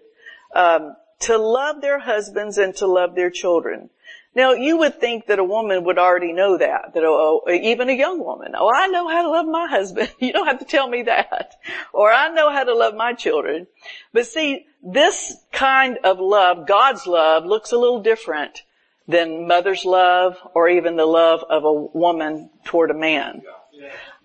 um, 0.54 0.96
to 1.20 1.38
love 1.38 1.80
their 1.80 1.98
husbands 1.98 2.58
and 2.58 2.74
to 2.76 2.86
love 2.86 3.14
their 3.14 3.30
children. 3.30 3.90
Now 4.36 4.52
you 4.52 4.76
would 4.76 5.00
think 5.00 5.28
that 5.28 5.38
a 5.38 5.44
woman 5.44 5.82
would 5.84 5.96
already 5.96 6.34
know 6.34 6.58
that, 6.58 6.92
that 6.92 7.02
oh, 7.02 7.40
oh, 7.46 7.50
even 7.50 7.88
a 7.88 7.94
young 7.94 8.22
woman, 8.22 8.52
oh 8.54 8.70
I 8.72 8.86
know 8.88 9.08
how 9.08 9.22
to 9.22 9.30
love 9.30 9.46
my 9.46 9.66
husband. 9.66 10.12
you 10.20 10.30
don't 10.34 10.46
have 10.46 10.58
to 10.58 10.66
tell 10.66 10.86
me 10.86 11.04
that. 11.04 11.54
Or 11.94 12.12
I 12.12 12.28
know 12.28 12.52
how 12.52 12.62
to 12.62 12.74
love 12.74 12.94
my 12.94 13.14
children. 13.14 13.66
But 14.12 14.26
see, 14.26 14.66
this 14.82 15.34
kind 15.52 15.96
of 16.04 16.20
love, 16.20 16.68
God's 16.68 17.06
love, 17.06 17.46
looks 17.46 17.72
a 17.72 17.78
little 17.78 18.02
different 18.02 18.62
than 19.08 19.48
mother's 19.48 19.86
love 19.86 20.36
or 20.54 20.68
even 20.68 20.96
the 20.96 21.06
love 21.06 21.42
of 21.48 21.64
a 21.64 21.72
woman 21.72 22.50
toward 22.64 22.90
a 22.90 22.94
man. 22.94 23.40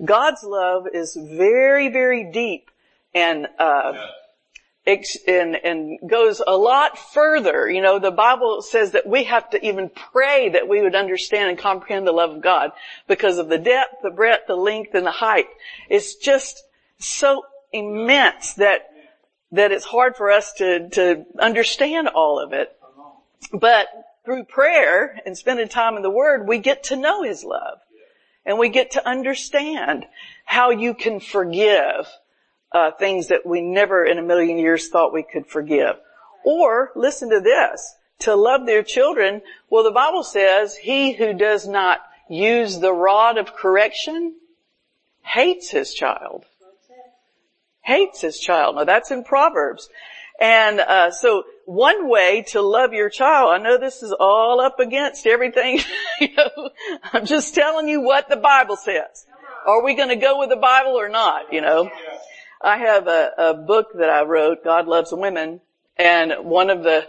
God's 0.04 0.44
love 0.44 0.88
is 0.94 1.16
very, 1.16 1.88
very 1.88 2.30
deep 2.34 2.70
and, 3.16 3.48
uh, 3.58 3.94
and, 4.86 5.56
and 5.56 6.00
goes 6.08 6.42
a 6.46 6.56
lot 6.56 6.98
further. 6.98 7.70
You 7.70 7.82
know, 7.82 8.00
the 8.00 8.12
Bible 8.12 8.62
says 8.62 8.92
that 8.92 9.08
we 9.08 9.26
have 9.26 9.50
to 9.52 9.66
even 9.66 9.90
pray 9.90 10.50
that 10.50 10.68
we 10.68 10.82
would 10.82 10.96
understand 10.96 11.50
and 11.50 11.58
comprehend 11.58 12.08
the 12.08 12.12
love 12.12 12.32
of 12.32 12.42
God 12.42 12.72
because 13.08 13.38
of 13.38 13.48
the 13.48 13.60
depth, 13.60 14.02
the 14.02 14.10
breadth, 14.10 14.48
the 14.48 14.56
length, 14.56 14.96
and 14.96 15.06
the 15.06 15.12
height. 15.12 15.48
It's 15.90 16.16
just 16.16 16.64
so 16.98 17.46
immense 17.72 18.56
that 18.56 18.88
that 19.54 19.72
it's 19.72 19.86
hard 19.86 20.16
for 20.16 20.32
us 20.32 20.54
to, 20.54 20.90
to 20.90 21.26
understand 21.38 22.08
all 22.08 22.40
of 22.40 22.54
it. 22.54 22.74
But 23.52 23.88
through 24.24 24.46
prayer 24.46 25.20
and 25.26 25.38
spending 25.38 25.68
time 25.68 25.98
in 25.98 26.04
the 26.04 26.10
Word, 26.10 26.48
we 26.48 26.60
get 26.60 26.84
to 26.86 26.96
know 26.96 27.24
His 27.24 27.44
love. 27.44 27.80
And 28.46 28.58
we 28.58 28.70
get 28.70 28.92
to 28.92 29.08
understand 29.08 30.06
how 30.46 30.72
you 30.72 30.94
can 30.94 31.20
forgive 31.20 32.08
uh, 32.72 32.92
things 32.92 33.28
that 33.28 33.46
we 33.46 33.62
never 33.62 34.06
in 34.06 34.18
a 34.18 34.24
million 34.24 34.58
years 34.58 34.90
thought 34.90 35.14
we 35.14 35.24
could 35.24 35.48
forgive. 35.48 35.96
Or 36.44 36.92
listen 36.96 37.30
to 37.30 37.40
this, 37.40 37.96
to 38.20 38.36
love 38.36 38.66
their 38.66 38.84
children. 38.84 39.42
Well, 39.70 39.84
the 39.84 39.92
Bible 39.92 40.24
says, 40.24 40.76
he 40.76 41.14
who 41.14 41.34
does 41.34 41.68
not 41.68 42.00
use 42.30 42.80
the 42.80 42.94
rod 42.94 43.38
of 43.38 43.54
correction 43.54 44.36
hates 45.22 45.70
his 45.70 45.94
child. 45.94 46.46
Hates 47.82 48.22
his 48.22 48.40
child. 48.40 48.76
Now 48.76 48.86
that's 48.86 49.12
in 49.12 49.24
Proverbs. 49.24 49.90
And 50.40 50.80
uh, 50.80 51.12
so 51.12 51.44
one 51.66 52.10
way 52.10 52.44
to 52.50 52.62
love 52.62 52.94
your 52.94 53.10
child, 53.10 53.52
I 53.52 53.58
know 53.60 53.78
this 53.78 54.02
is 54.02 54.14
all 54.18 54.60
up 54.60 54.80
against 54.80 55.28
everything, 55.28 55.80
you 56.20 56.36
know, 56.36 56.70
I'm 57.14 57.26
just 57.26 57.54
telling 57.54 57.88
you 57.88 58.02
what 58.02 58.28
the 58.30 58.38
Bible 58.38 58.76
says. 58.76 59.26
Are 59.66 59.84
we 59.84 59.94
going 59.94 60.10
to 60.10 60.16
go 60.16 60.40
with 60.40 60.50
the 60.50 60.56
Bible 60.56 61.00
or 61.00 61.10
not? 61.10 61.54
You 61.54 61.62
know, 61.62 61.92
I 62.64 62.78
have 62.78 63.08
a, 63.08 63.32
a 63.38 63.54
book 63.54 63.94
that 63.96 64.10
I 64.10 64.24
wrote, 64.24 64.64
God 64.64 64.88
Loves 64.88 65.12
Women, 65.12 65.62
and 65.98 66.34
one 66.46 66.70
of 66.70 66.84
the 66.84 67.08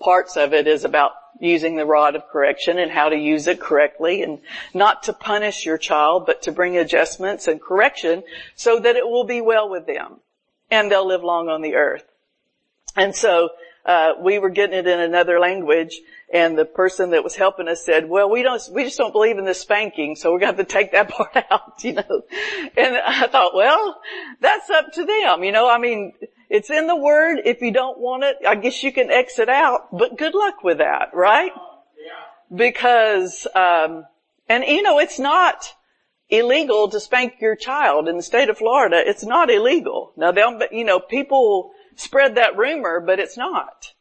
parts 0.00 0.36
of 0.36 0.52
it 0.52 0.66
is 0.66 0.84
about 0.84 1.12
using 1.40 1.76
the 1.76 1.86
rod 1.86 2.14
of 2.14 2.28
correction 2.28 2.78
and 2.78 2.90
how 2.90 3.08
to 3.08 3.16
use 3.16 3.46
it 3.46 3.60
correctly 3.60 4.22
and 4.22 4.40
not 4.72 5.04
to 5.04 5.12
punish 5.12 5.66
your 5.66 5.78
child, 5.78 6.26
but 6.26 6.42
to 6.42 6.52
bring 6.52 6.76
adjustments 6.76 7.48
and 7.48 7.60
correction 7.60 8.22
so 8.54 8.78
that 8.78 8.96
it 8.96 9.06
will 9.06 9.24
be 9.24 9.40
well 9.40 9.68
with 9.68 9.86
them 9.86 10.20
and 10.70 10.90
they'll 10.90 11.06
live 11.06 11.24
long 11.24 11.48
on 11.48 11.62
the 11.62 11.74
earth. 11.74 12.04
And 12.96 13.14
so, 13.14 13.50
uh, 13.84 14.12
we 14.20 14.38
were 14.38 14.50
getting 14.50 14.78
it 14.78 14.86
in 14.86 15.00
another 15.00 15.38
language 15.38 16.00
and 16.32 16.56
the 16.56 16.64
person 16.64 17.10
that 17.10 17.22
was 17.22 17.36
helping 17.36 17.68
us 17.68 17.84
said, 17.84 18.08
well, 18.08 18.30
we 18.30 18.42
don't, 18.42 18.60
we 18.72 18.84
just 18.84 18.96
don't 18.96 19.12
believe 19.12 19.36
in 19.36 19.44
the 19.44 19.54
spanking, 19.54 20.16
so 20.16 20.32
we're 20.32 20.38
going 20.38 20.54
to 20.54 20.58
have 20.58 20.66
to 20.66 20.72
take 20.72 20.92
that 20.92 21.08
part 21.10 21.36
out, 21.50 21.84
you 21.84 21.92
know. 21.92 22.22
And 22.76 22.96
I 22.96 23.26
thought, 23.26 23.54
well, 23.54 24.00
that's 24.40 24.70
up 24.70 24.92
to 24.94 25.04
them, 25.04 25.44
you 25.44 25.52
know, 25.52 25.68
I 25.68 25.78
mean, 25.78 26.12
it's 26.48 26.70
in 26.70 26.86
the 26.86 26.96
word. 26.96 27.40
If 27.44 27.60
you 27.60 27.72
don't 27.72 27.98
want 27.98 28.24
it, 28.24 28.36
I 28.46 28.54
guess 28.54 28.82
you 28.82 28.92
can 28.92 29.10
exit 29.10 29.48
out, 29.48 29.96
but 29.96 30.16
good 30.16 30.34
luck 30.34 30.62
with 30.62 30.78
that, 30.78 31.10
right? 31.12 31.52
Because, 32.54 33.46
um, 33.54 34.04
and 34.48 34.64
you 34.64 34.82
know, 34.82 34.98
it's 34.98 35.18
not 35.18 35.74
illegal 36.28 36.88
to 36.88 37.00
spank 37.00 37.34
your 37.40 37.56
child 37.56 38.08
in 38.08 38.16
the 38.16 38.22
state 38.22 38.48
of 38.48 38.58
Florida. 38.58 39.02
It's 39.04 39.24
not 39.24 39.50
illegal. 39.50 40.12
Now 40.16 40.32
they'll, 40.32 40.58
you 40.70 40.84
know, 40.84 41.00
people 41.00 41.72
spread 41.96 42.36
that 42.36 42.56
rumor, 42.56 43.00
but 43.00 43.18
it's 43.18 43.36
not. 43.36 43.92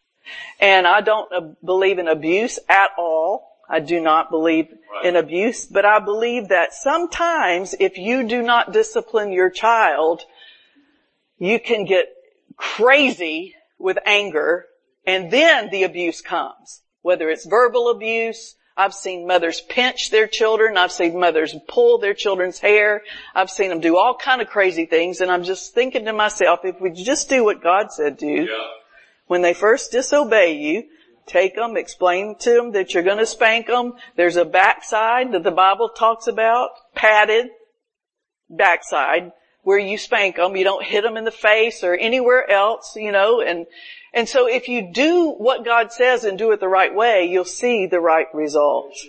And 0.59 0.87
I 0.87 1.01
don't 1.01 1.63
believe 1.63 1.99
in 1.99 2.07
abuse 2.07 2.59
at 2.69 2.91
all. 2.97 3.49
I 3.69 3.79
do 3.79 4.01
not 4.01 4.29
believe 4.29 4.67
right. 4.93 5.05
in 5.05 5.15
abuse, 5.15 5.65
but 5.65 5.85
I 5.85 5.99
believe 5.99 6.49
that 6.49 6.73
sometimes 6.73 7.75
if 7.79 7.97
you 7.97 8.27
do 8.27 8.41
not 8.41 8.73
discipline 8.73 9.31
your 9.31 9.49
child, 9.49 10.23
you 11.37 11.59
can 11.59 11.85
get 11.85 12.13
crazy 12.55 13.55
with 13.77 13.97
anger 14.05 14.65
and 15.05 15.31
then 15.31 15.69
the 15.69 15.83
abuse 15.83 16.21
comes. 16.21 16.81
Whether 17.01 17.29
it's 17.29 17.45
verbal 17.45 17.89
abuse, 17.89 18.55
I've 18.75 18.93
seen 18.93 19.27
mothers 19.27 19.61
pinch 19.61 20.09
their 20.09 20.27
children. 20.27 20.77
I've 20.77 20.91
seen 20.91 21.19
mothers 21.19 21.55
pull 21.67 21.99
their 21.99 22.15
children's 22.15 22.59
hair. 22.59 23.03
I've 23.35 23.51
seen 23.51 23.69
them 23.69 23.79
do 23.79 23.97
all 23.97 24.17
kind 24.17 24.41
of 24.41 24.47
crazy 24.47 24.85
things. 24.85 25.21
And 25.21 25.29
I'm 25.31 25.43
just 25.43 25.73
thinking 25.73 26.05
to 26.05 26.13
myself, 26.13 26.61
if 26.63 26.81
we 26.81 26.91
just 26.91 27.29
do 27.29 27.43
what 27.43 27.61
God 27.61 27.91
said 27.91 28.17
do, 28.17 28.27
yeah. 28.27 28.67
when 29.27 29.43
they 29.43 29.53
first 29.53 29.91
disobey 29.91 30.57
you, 30.57 30.85
take 31.27 31.55
them, 31.55 31.77
explain 31.77 32.35
to 32.39 32.51
them 32.51 32.71
that 32.71 32.93
you're 32.93 33.03
going 33.03 33.19
to 33.19 33.27
spank 33.27 33.67
them. 33.67 33.93
There's 34.15 34.37
a 34.37 34.45
backside 34.45 35.33
that 35.33 35.43
the 35.43 35.51
Bible 35.51 35.89
talks 35.89 36.25
about, 36.25 36.69
padded 36.95 37.49
backside 38.49 39.31
where 39.61 39.79
you 39.79 39.99
spank 39.99 40.37
them. 40.37 40.55
You 40.55 40.63
don't 40.63 40.83
hit 40.83 41.03
them 41.03 41.15
in 41.15 41.25
the 41.25 41.31
face 41.31 41.83
or 41.83 41.95
anywhere 41.95 42.49
else, 42.49 42.95
you 42.95 43.11
know, 43.11 43.39
and, 43.39 43.67
and 44.13 44.29
so 44.29 44.47
if 44.47 44.67
you 44.67 44.91
do 44.93 45.31
what 45.31 45.65
God 45.65 45.91
says 45.91 46.23
and 46.23 46.37
do 46.37 46.51
it 46.51 46.59
the 46.59 46.67
right 46.67 46.93
way, 46.93 47.25
you'll 47.25 47.45
see 47.45 47.87
the 47.87 47.99
right 47.99 48.27
results. 48.33 49.05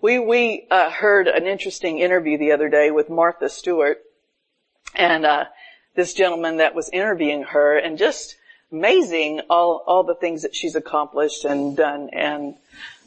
We, 0.00 0.18
we, 0.18 0.66
uh, 0.70 0.90
heard 0.90 1.26
an 1.28 1.46
interesting 1.46 1.98
interview 1.98 2.38
the 2.38 2.52
other 2.52 2.68
day 2.68 2.90
with 2.90 3.10
Martha 3.10 3.48
Stewart 3.48 3.98
and, 4.94 5.26
uh, 5.26 5.46
this 5.96 6.14
gentleman 6.14 6.58
that 6.58 6.74
was 6.74 6.88
interviewing 6.90 7.42
her 7.42 7.76
and 7.76 7.98
just 7.98 8.36
amazing 8.70 9.40
all, 9.50 9.82
all 9.86 10.04
the 10.04 10.14
things 10.14 10.42
that 10.42 10.54
she's 10.54 10.76
accomplished 10.76 11.44
and 11.44 11.76
done 11.76 12.10
and, 12.12 12.54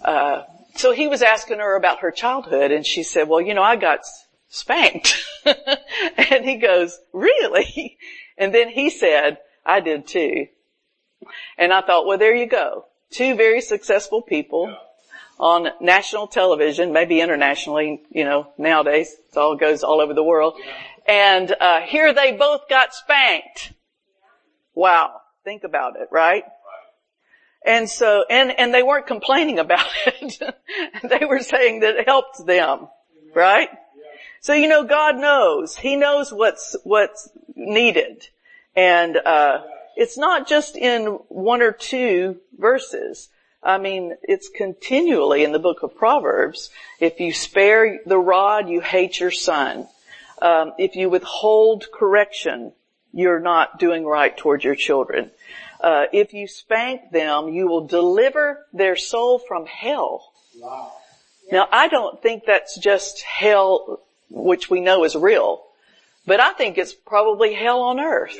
uh, 0.03 0.41
so 0.75 0.91
he 0.91 1.07
was 1.07 1.21
asking 1.21 1.59
her 1.59 1.75
about 1.75 1.99
her 1.99 2.11
childhood 2.11 2.71
and 2.71 2.85
she 2.85 3.03
said, 3.03 3.27
well, 3.27 3.41
you 3.41 3.53
know, 3.53 3.63
I 3.63 3.75
got 3.75 4.01
spanked. 4.49 5.23
and 5.45 6.45
he 6.45 6.57
goes, 6.57 6.99
really? 7.13 7.97
And 8.37 8.55
then 8.55 8.69
he 8.69 8.89
said, 8.89 9.37
I 9.63 9.81
did 9.81 10.07
too. 10.07 10.47
And 11.57 11.73
I 11.73 11.81
thought, 11.81 12.05
well, 12.05 12.17
there 12.17 12.35
you 12.35 12.47
go. 12.47 12.85
Two 13.09 13.35
very 13.35 13.61
successful 13.61 14.21
people 14.21 14.75
on 15.41 15.67
national 15.81 16.27
television, 16.27 16.93
maybe 16.93 17.19
internationally, 17.19 18.03
you 18.11 18.23
know, 18.23 18.47
nowadays 18.59 19.15
it 19.31 19.37
all 19.37 19.55
goes 19.55 19.83
all 19.83 19.99
over 19.99 20.13
the 20.13 20.23
world. 20.23 20.53
And, 21.07 21.51
uh, 21.59 21.81
here 21.81 22.13
they 22.13 22.33
both 22.33 22.69
got 22.69 22.93
spanked. 22.93 23.73
Wow. 24.75 25.19
Think 25.43 25.63
about 25.63 25.95
it, 25.99 26.09
right? 26.11 26.43
And 27.65 27.89
so, 27.89 28.23
and, 28.29 28.51
and 28.51 28.71
they 28.71 28.83
weren't 28.83 29.07
complaining 29.07 29.57
about 29.57 29.87
it. 30.05 30.39
they 31.03 31.25
were 31.25 31.39
saying 31.39 31.79
that 31.79 31.95
it 31.95 32.07
helped 32.07 32.45
them, 32.45 32.87
right? 33.33 33.69
So 34.41 34.53
you 34.53 34.67
know, 34.67 34.83
God 34.83 35.17
knows. 35.17 35.75
He 35.75 35.95
knows 35.95 36.31
what's, 36.31 36.75
what's 36.83 37.29
needed. 37.55 38.27
And, 38.75 39.17
uh, 39.17 39.63
it's 39.95 40.17
not 40.17 40.47
just 40.47 40.75
in 40.75 41.05
one 41.29 41.61
or 41.61 41.71
two 41.71 42.39
verses. 42.57 43.29
I 43.63 43.77
mean, 43.77 44.15
it's 44.23 44.49
continually 44.49 45.43
in 45.43 45.51
the 45.51 45.59
book 45.59 45.83
of 45.83 45.95
Proverbs. 45.95 46.69
If 46.99 47.19
you 47.19 47.31
spare 47.33 47.99
the 48.05 48.17
rod, 48.17 48.69
you 48.69 48.81
hate 48.81 49.19
your 49.19 49.31
son. 49.31 49.87
Um, 50.41 50.73
if 50.79 50.95
you 50.95 51.09
withhold 51.09 51.85
correction, 51.93 52.73
you're 53.13 53.39
not 53.39 53.77
doing 53.77 54.05
right 54.05 54.35
towards 54.35 54.63
your 54.63 54.75
children. 54.75 55.29
Uh, 55.79 56.05
if 56.11 56.33
you 56.33 56.47
spank 56.47 57.11
them, 57.11 57.49
you 57.49 57.67
will 57.67 57.87
deliver 57.87 58.65
their 58.73 58.95
soul 58.95 59.39
from 59.39 59.65
hell. 59.65 60.31
Wow. 60.57 60.93
Now, 61.51 61.67
I 61.71 61.87
don't 61.87 62.21
think 62.21 62.45
that's 62.45 62.77
just 62.77 63.21
hell 63.21 64.01
which 64.29 64.69
we 64.69 64.79
know 64.79 65.03
is 65.03 65.15
real. 65.15 65.63
But 66.25 66.39
I 66.39 66.53
think 66.53 66.77
it's 66.77 66.93
probably 66.93 67.53
hell 67.53 67.81
on 67.81 67.99
earth. 67.99 68.37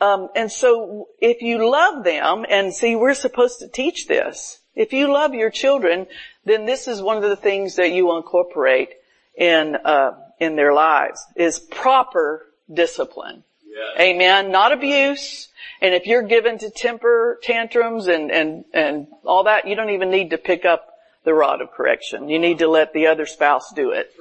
Um, 0.00 0.28
and 0.36 0.52
so 0.52 1.08
if 1.20 1.40
you 1.40 1.70
love 1.70 2.04
them, 2.04 2.44
and 2.48 2.74
see, 2.74 2.96
we're 2.96 3.14
supposed 3.14 3.60
to 3.60 3.68
teach 3.68 4.06
this. 4.06 4.60
If 4.74 4.92
you 4.92 5.10
love 5.10 5.32
your 5.34 5.50
children, 5.50 6.06
then 6.44 6.66
this 6.66 6.86
is 6.86 7.00
one 7.00 7.16
of 7.16 7.22
the 7.22 7.36
things 7.36 7.76
that 7.76 7.92
you 7.92 8.16
incorporate 8.16 8.90
in 9.34 9.76
uh, 9.76 10.12
in 10.38 10.56
their 10.56 10.74
lives 10.74 11.24
is 11.34 11.58
proper 11.58 12.46
discipline. 12.72 13.42
Yes. 13.66 14.00
Amen. 14.00 14.50
Not 14.50 14.72
abuse. 14.72 15.48
And 15.80 15.94
if 15.94 16.06
you're 16.06 16.22
given 16.22 16.58
to 16.58 16.70
temper 16.70 17.38
tantrums 17.42 18.08
and 18.08 18.30
and 18.30 18.64
and 18.74 19.06
all 19.24 19.44
that, 19.44 19.66
you 19.66 19.74
don't 19.76 19.90
even 19.90 20.10
need 20.10 20.30
to 20.30 20.38
pick 20.38 20.64
up 20.64 20.88
the 21.24 21.34
rod 21.34 21.60
of 21.60 21.72
correction. 21.72 22.28
You 22.28 22.38
need 22.38 22.58
to 22.58 22.68
let 22.68 22.92
the 22.92 23.08
other 23.08 23.26
spouse 23.26 23.72
do 23.74 23.90
it. 23.90 24.12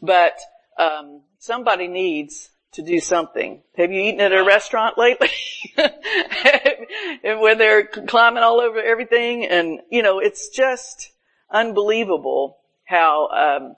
But 0.00 0.38
um, 0.78 1.22
somebody 1.38 1.88
needs 1.88 2.50
to 2.72 2.82
do 2.82 3.00
something. 3.00 3.62
Have 3.76 3.92
you 3.92 4.00
eaten 4.00 4.20
at 4.20 4.32
a 4.32 4.44
restaurant 4.44 4.98
lately? 4.98 5.30
Where 7.22 7.54
they're 7.54 7.86
climbing 7.86 8.42
all 8.42 8.60
over 8.60 8.80
everything 8.80 9.46
and, 9.46 9.80
you 9.90 10.02
know, 10.02 10.18
it's 10.18 10.48
just 10.48 11.12
unbelievable 11.50 12.58
how, 12.84 13.28
um, 13.28 13.76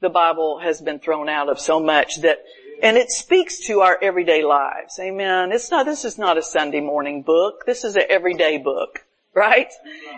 the 0.00 0.10
Bible 0.10 0.58
has 0.60 0.80
been 0.80 0.98
thrown 0.98 1.28
out 1.28 1.48
of 1.48 1.60
so 1.60 1.78
much 1.78 2.22
that, 2.22 2.38
and 2.82 2.96
it 2.96 3.10
speaks 3.10 3.60
to 3.66 3.80
our 3.80 3.96
everyday 4.02 4.44
lives. 4.44 4.98
Amen. 5.00 5.52
It's 5.52 5.70
not, 5.70 5.86
this 5.86 6.04
is 6.04 6.18
not 6.18 6.38
a 6.38 6.42
Sunday 6.42 6.80
morning 6.80 7.22
book. 7.22 7.64
This 7.66 7.84
is 7.84 7.94
an 7.96 8.04
everyday 8.08 8.58
book 8.58 9.04
right? 9.34 9.72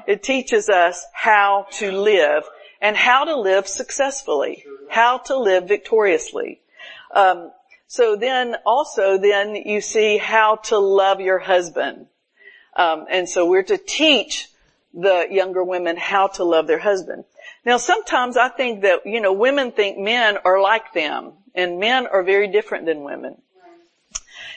It 0.06 0.22
teaches 0.22 0.68
us 0.68 1.04
how 1.12 1.66
to 1.72 1.92
live 1.92 2.44
and 2.80 2.96
how 2.96 3.24
to 3.24 3.36
live 3.36 3.66
successfully, 3.66 4.64
how 4.90 5.18
to 5.18 5.36
live 5.36 5.68
victoriously. 5.68 6.60
Um, 7.14 7.52
so 7.94 8.16
then 8.16 8.56
also 8.66 9.18
then 9.18 9.54
you 9.54 9.80
see 9.80 10.18
how 10.18 10.56
to 10.56 10.76
love 10.76 11.20
your 11.20 11.38
husband. 11.38 12.08
Um, 12.74 13.06
and 13.08 13.28
so 13.28 13.48
we're 13.48 13.62
to 13.62 13.78
teach 13.78 14.48
the 14.92 15.28
younger 15.30 15.62
women 15.62 15.96
how 15.96 16.26
to 16.26 16.42
love 16.42 16.66
their 16.66 16.80
husband. 16.80 17.22
Now 17.64 17.76
sometimes 17.76 18.36
I 18.36 18.48
think 18.48 18.82
that, 18.82 19.06
you 19.06 19.20
know, 19.20 19.32
women 19.32 19.70
think 19.70 19.96
men 19.96 20.38
are 20.44 20.60
like 20.60 20.92
them 20.92 21.34
and 21.54 21.78
men 21.78 22.08
are 22.08 22.24
very 22.24 22.48
different 22.48 22.86
than 22.86 23.04
women. 23.04 23.40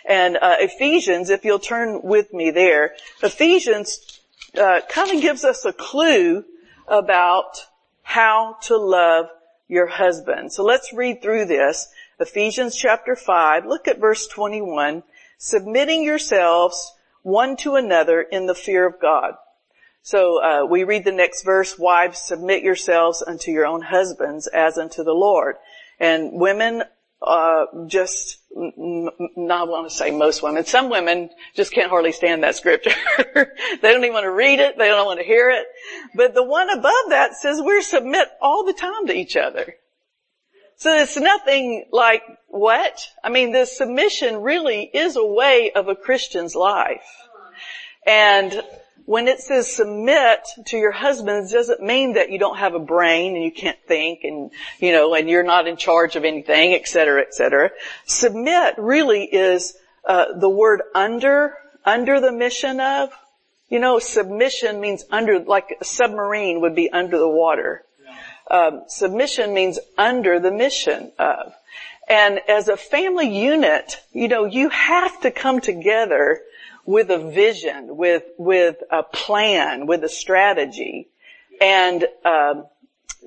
And 0.04 0.38
uh, 0.38 0.56
Ephesians, 0.58 1.30
if 1.30 1.45
you'll 1.45 1.60
turn 1.60 2.02
with 2.02 2.34
me 2.34 2.50
there, 2.50 2.95
Ephesians 3.21 4.19
uh, 4.60 4.82
kind 4.89 5.12
of 5.12 5.21
gives 5.21 5.43
us 5.45 5.63
a 5.63 5.73
clue 5.73 6.43
about 6.88 7.63
how 8.02 8.58
to 8.63 8.78
love 8.78 9.28
your 9.67 9.86
husband. 9.86 10.52
So 10.52 10.63
let's 10.63 10.91
read 10.91 11.21
through 11.21 11.45
this. 11.45 11.88
Ephesians 12.19 12.75
chapter 12.75 13.15
5, 13.15 13.65
look 13.65 13.88
at 13.88 13.99
verse 13.99 14.27
21. 14.27 15.03
Submitting 15.38 16.03
yourselves 16.03 16.93
one 17.21 17.56
to 17.58 17.75
another 17.75 18.21
in 18.21 18.47
the 18.47 18.56
fear 18.56 18.88
of 18.88 18.99
God. 18.99 19.36
So 20.01 20.41
uh, 20.41 20.65
we 20.65 20.84
read 20.84 21.03
the 21.03 21.12
next 21.12 21.43
verse, 21.43 21.77
wives 21.77 22.19
submit 22.19 22.63
yourselves 22.63 23.23
unto 23.25 23.51
your 23.51 23.65
own 23.65 23.82
husbands 23.82 24.47
as 24.47 24.77
unto 24.77 25.03
the 25.03 25.13
Lord. 25.13 25.58
And 25.99 26.32
women 26.34 26.84
uh, 27.21 27.65
just 27.88 28.38
not 28.56 29.67
want 29.67 29.89
to 29.89 29.95
say 29.95 30.10
most 30.10 30.41
women, 30.41 30.65
some 30.65 30.89
women 30.89 31.30
just 31.56 31.71
can't 31.71 31.89
hardly 31.89 32.13
stand 32.13 32.43
that 32.43 32.56
scripture. 32.56 32.95
they 33.36 33.91
don't 33.91 34.03
even 34.03 34.13
want 34.13 34.23
to 34.23 34.32
read 34.32 34.60
it. 34.60 34.77
They 34.77 34.88
don't 34.88 35.06
want 35.06 35.19
to 35.19 35.25
hear 35.25 35.51
it. 35.51 35.65
But 36.15 36.34
the 36.34 36.43
one 36.43 36.69
above 36.69 36.93
that 37.10 37.36
says 37.36 37.60
we're 37.62 37.82
submit 37.82 38.27
all 38.41 38.65
the 38.65 38.73
time 38.73 39.08
to 39.08 39.13
each 39.13 39.36
other. 39.36 39.75
So 40.78 40.96
it's 40.96 41.18
nothing 41.18 41.86
like 41.92 42.22
what? 42.48 43.00
I 43.24 43.30
mean, 43.30 43.52
the 43.52 43.66
submission 43.66 44.42
really 44.42 44.84
is 44.84 45.16
a 45.16 45.26
way 45.26 45.72
of 45.76 45.88
a 45.88 45.96
Christian's 45.96 46.56
life. 46.56 47.08
And 48.06 48.62
when 49.06 49.28
it 49.28 49.40
says 49.40 49.74
submit 49.74 50.40
to 50.68 50.78
your 50.78 50.92
husbands 50.92 51.52
doesn't 51.52 51.82
mean 51.82 52.13
that 52.13 52.30
you 52.30 52.38
don't 52.38 52.58
have 52.58 52.76
a 52.76 52.80
brain 52.80 53.36
and 53.36 53.44
you 53.44 53.52
can't 53.52 53.80
think 53.88 54.20
and, 54.24 54.52
you 54.80 54.92
know, 54.92 55.16
and 55.16 55.28
you're 55.28 55.44
not 55.44 55.68
in 55.68 55.78
charge 55.78 56.16
of 56.16 56.24
anything, 56.24 56.74
et 56.74 56.88
cetera, 56.88 57.22
et 57.22 57.34
cetera. 57.34 57.72
Submit 58.06 58.76
really 58.78 59.24
is, 59.24 59.76
uh, 60.06 60.38
the 60.38 60.50
word 60.50 60.84
under, 60.94 61.56
under 61.86 62.20
the 62.20 62.32
mission 62.32 62.80
of. 62.80 63.10
You 63.70 63.80
know, 63.80 64.00
submission 64.00 64.80
means 64.80 65.04
under, 65.10 65.40
like 65.40 65.78
a 65.82 65.86
submarine 65.86 66.62
would 66.62 66.76
be 66.76 66.90
under 66.90 67.18
the 67.18 67.28
water. 67.28 67.84
Um, 68.49 68.83
submission 68.88 69.53
means 69.53 69.79
under 69.97 70.39
the 70.39 70.51
mission 70.51 71.12
of. 71.19 71.53
And 72.07 72.39
as 72.47 72.69
a 72.69 72.77
family 72.77 73.38
unit, 73.38 73.97
you 74.13 74.29
know, 74.29 74.45
you 74.45 74.69
have 74.69 75.21
to 75.21 75.31
come 75.31 75.60
together 75.60 76.41
with 76.86 77.10
a 77.10 77.17
vision, 77.17 77.97
with, 77.97 78.23
with 78.38 78.77
a 78.89 79.03
plan, 79.03 79.88
with 79.88 80.03
a 80.05 80.10
strategy. 80.10 81.10
And, 81.60 82.05
um, 82.23 82.65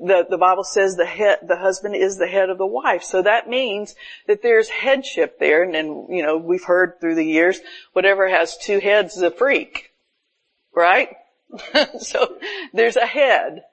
the, 0.00 0.26
the 0.28 0.38
Bible 0.38 0.64
says 0.64 0.96
the 0.96 1.04
head, 1.04 1.40
the 1.46 1.59
husband 1.59 1.94
is 1.94 2.16
the 2.16 2.26
head 2.26 2.48
of 2.48 2.56
the 2.56 2.66
wife. 2.66 3.02
So 3.02 3.22
that 3.22 3.48
means 3.48 3.94
that 4.26 4.42
there's 4.42 4.68
headship 4.68 5.38
there. 5.38 5.62
And, 5.62 5.76
and 5.76 6.16
you 6.16 6.22
know, 6.22 6.38
we've 6.38 6.64
heard 6.64 7.00
through 7.00 7.16
the 7.16 7.24
years, 7.24 7.61
whatever 7.92 8.28
has 8.28 8.56
two 8.56 8.80
heads 8.80 9.16
is 9.16 9.22
a 9.22 9.30
freak. 9.30 9.92
Right? 10.74 11.11
so 11.98 12.38
there's 12.72 12.96
a 12.96 13.06
head. 13.06 13.64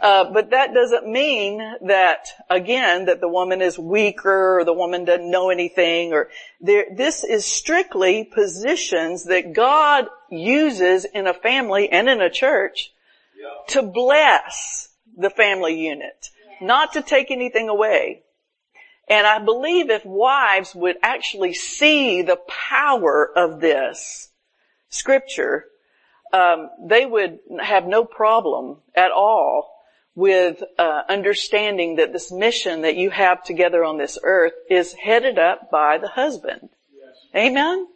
Uh, 0.00 0.32
but 0.32 0.50
that 0.50 0.74
doesn't 0.74 1.06
mean 1.06 1.58
that, 1.86 2.26
again, 2.50 3.06
that 3.06 3.20
the 3.20 3.28
woman 3.28 3.62
is 3.62 3.78
weaker 3.78 4.58
or 4.58 4.64
the 4.64 4.72
woman 4.72 5.04
doesn't 5.04 5.30
know 5.30 5.50
anything 5.50 6.12
or 6.12 6.28
there, 6.60 6.86
this 6.94 7.24
is 7.24 7.44
strictly 7.44 8.24
positions 8.24 9.24
that 9.24 9.52
God 9.52 10.06
uses 10.30 11.04
in 11.04 11.26
a 11.26 11.34
family 11.34 11.90
and 11.90 12.08
in 12.08 12.20
a 12.20 12.30
church 12.30 12.92
to 13.68 13.82
bless 13.82 14.88
the 15.16 15.30
family 15.30 15.80
unit, 15.80 16.30
not 16.60 16.94
to 16.94 17.02
take 17.02 17.30
anything 17.30 17.68
away. 17.68 18.22
And 19.08 19.26
I 19.26 19.38
believe 19.38 19.90
if 19.90 20.04
wives 20.04 20.74
would 20.74 20.96
actually 21.02 21.52
see 21.52 22.22
the 22.22 22.38
power 22.48 23.30
of 23.36 23.60
this 23.60 24.30
scripture, 24.88 25.66
um, 26.32 26.70
they 26.82 27.04
would 27.04 27.38
have 27.60 27.86
no 27.86 28.04
problem 28.04 28.78
at 28.94 29.12
all 29.12 29.73
with 30.14 30.62
uh, 30.78 31.02
understanding 31.08 31.96
that 31.96 32.12
this 32.12 32.30
mission 32.30 32.82
that 32.82 32.96
you 32.96 33.10
have 33.10 33.42
together 33.42 33.84
on 33.84 33.98
this 33.98 34.18
earth 34.22 34.52
is 34.70 34.92
headed 34.92 35.38
up 35.38 35.70
by 35.70 35.98
the 35.98 36.08
husband. 36.08 36.68
Yes. 36.96 37.16
Amen. 37.34 37.88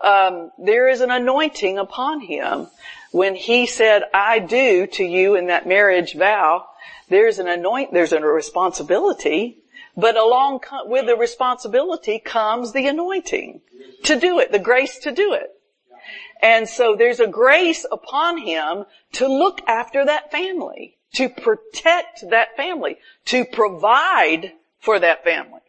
Um, 0.00 0.52
there 0.58 0.88
is 0.88 1.00
an 1.00 1.10
anointing 1.10 1.76
upon 1.78 2.20
him 2.20 2.68
when 3.10 3.34
he 3.34 3.66
said, 3.66 4.04
"I 4.14 4.38
do" 4.38 4.86
to 4.86 5.04
you 5.04 5.34
in 5.34 5.48
that 5.48 5.66
marriage 5.66 6.14
vow. 6.14 6.66
There's 7.08 7.38
an 7.38 7.48
anoint. 7.48 7.92
There's 7.92 8.12
a 8.12 8.20
responsibility, 8.20 9.58
but 9.96 10.16
along 10.16 10.60
with 10.84 11.06
the 11.06 11.16
responsibility 11.16 12.18
comes 12.18 12.72
the 12.72 12.86
anointing 12.86 13.60
to 14.04 14.18
do 14.18 14.38
it, 14.38 14.52
the 14.52 14.58
grace 14.58 14.98
to 15.00 15.10
do 15.10 15.32
it. 15.32 15.57
And 16.40 16.68
so 16.68 16.94
there's 16.96 17.20
a 17.20 17.26
grace 17.26 17.84
upon 17.90 18.38
him 18.38 18.84
to 19.12 19.26
look 19.26 19.60
after 19.66 20.04
that 20.04 20.30
family, 20.30 20.96
to 21.14 21.28
protect 21.28 22.28
that 22.30 22.56
family, 22.56 22.98
to 23.26 23.44
provide 23.44 24.52
for 24.78 24.98
that 24.98 25.24
family. 25.24 25.60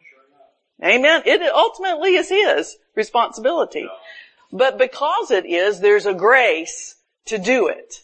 Amen. 0.82 1.22
It 1.26 1.42
ultimately 1.42 2.14
is 2.14 2.28
his 2.28 2.76
responsibility. 2.94 3.88
But 4.52 4.78
because 4.78 5.30
it 5.30 5.46
is, 5.46 5.80
there's 5.80 6.06
a 6.06 6.14
grace 6.14 6.96
to 7.26 7.38
do 7.38 7.68
it. 7.68 8.02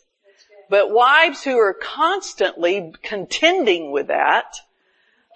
But 0.69 0.91
wives 0.91 1.43
who 1.43 1.57
are 1.59 1.75
constantly 1.75 2.93
contending 3.03 3.93
with 3.93 4.09
that, 4.09 4.57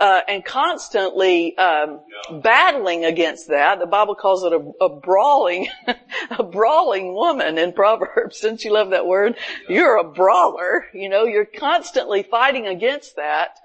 uh, 0.00 0.22
and 0.26 0.42
constantly 0.42 1.56
um, 1.58 2.00
battling 2.40 3.04
against 3.04 3.48
that. 3.48 3.78
The 3.78 3.86
Bible 3.86 4.14
calls 4.14 4.42
it 4.44 4.52
a, 4.52 4.84
a 4.84 4.88
brawling, 4.88 5.68
a 6.30 6.42
brawling 6.42 7.12
woman 7.12 7.58
in 7.58 7.74
Proverbs. 7.74 8.40
Don't 8.42 8.64
you 8.64 8.72
love 8.72 8.90
that 8.90 9.06
word? 9.06 9.36
You're 9.68 9.98
a 9.98 10.04
brawler. 10.04 10.86
You 10.94 11.10
know, 11.10 11.24
you're 11.24 11.44
constantly 11.44 12.22
fighting 12.22 12.66
against 12.66 13.16
that. 13.16 13.58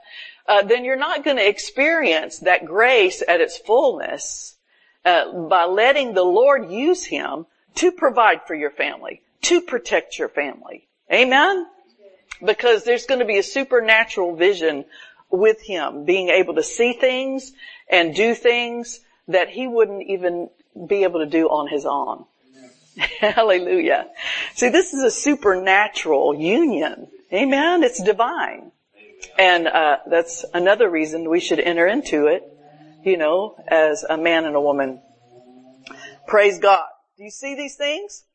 Uh, 0.46 0.62
then 0.62 0.84
you're 0.84 0.98
not 0.98 1.24
going 1.24 1.38
to 1.38 1.48
experience 1.48 2.40
that 2.40 2.66
grace 2.66 3.24
at 3.26 3.40
its 3.40 3.58
fullness 3.58 4.58
uh, 5.06 5.32
by 5.48 5.64
letting 5.64 6.14
the 6.14 6.24
Lord 6.24 6.70
use 6.70 7.06
Him 7.06 7.46
to 7.76 7.92
provide 7.94 8.42
for 8.46 8.56
your 8.56 8.72
family, 8.72 9.22
to 9.44 9.62
protect 9.62 10.20
your 10.20 10.30
family. 10.30 10.86
Amen. 11.12 11.66
Because 12.44 12.84
there's 12.84 13.06
going 13.06 13.20
to 13.20 13.26
be 13.26 13.38
a 13.38 13.44
supernatural 13.44 14.36
vision 14.36 14.84
with 15.36 15.62
him, 15.62 16.06
being 16.06 16.30
able 16.30 16.56
to 16.56 16.64
see 16.64 16.94
things 16.94 17.52
and 17.90 18.16
do 18.16 18.34
things 18.34 19.00
that 19.28 19.50
he 19.50 19.68
wouldn't 19.68 20.04
even 20.08 20.50
be 20.88 21.04
able 21.04 21.20
to 21.20 21.26
do 21.26 21.48
on 21.48 21.68
his 21.68 21.86
own. 21.86 22.26
Hallelujah. 23.20 24.08
See, 24.54 24.70
this 24.70 24.94
is 24.94 25.04
a 25.04 25.12
supernatural 25.12 26.36
union. 26.36 27.08
Amen. 27.34 27.84
It's 27.84 28.02
divine. 28.02 28.72
And, 29.38 29.68
uh, 29.68 29.98
that's 30.10 30.46
another 30.54 30.90
reason 30.90 31.30
we 31.30 31.40
should 31.40 31.60
enter 31.60 31.88
into 31.88 32.28
it, 32.28 32.44
you 33.04 33.18
know, 33.18 33.56
as 33.68 34.06
a 34.08 34.18
man 34.18 34.46
and 34.46 34.56
a 34.56 34.62
woman. 34.62 35.02
Praise 36.28 36.60
God. 36.60 36.86
Do 37.18 37.24
you 37.24 37.32
see 37.32 37.56
these 37.56 37.76
things? 37.76 38.26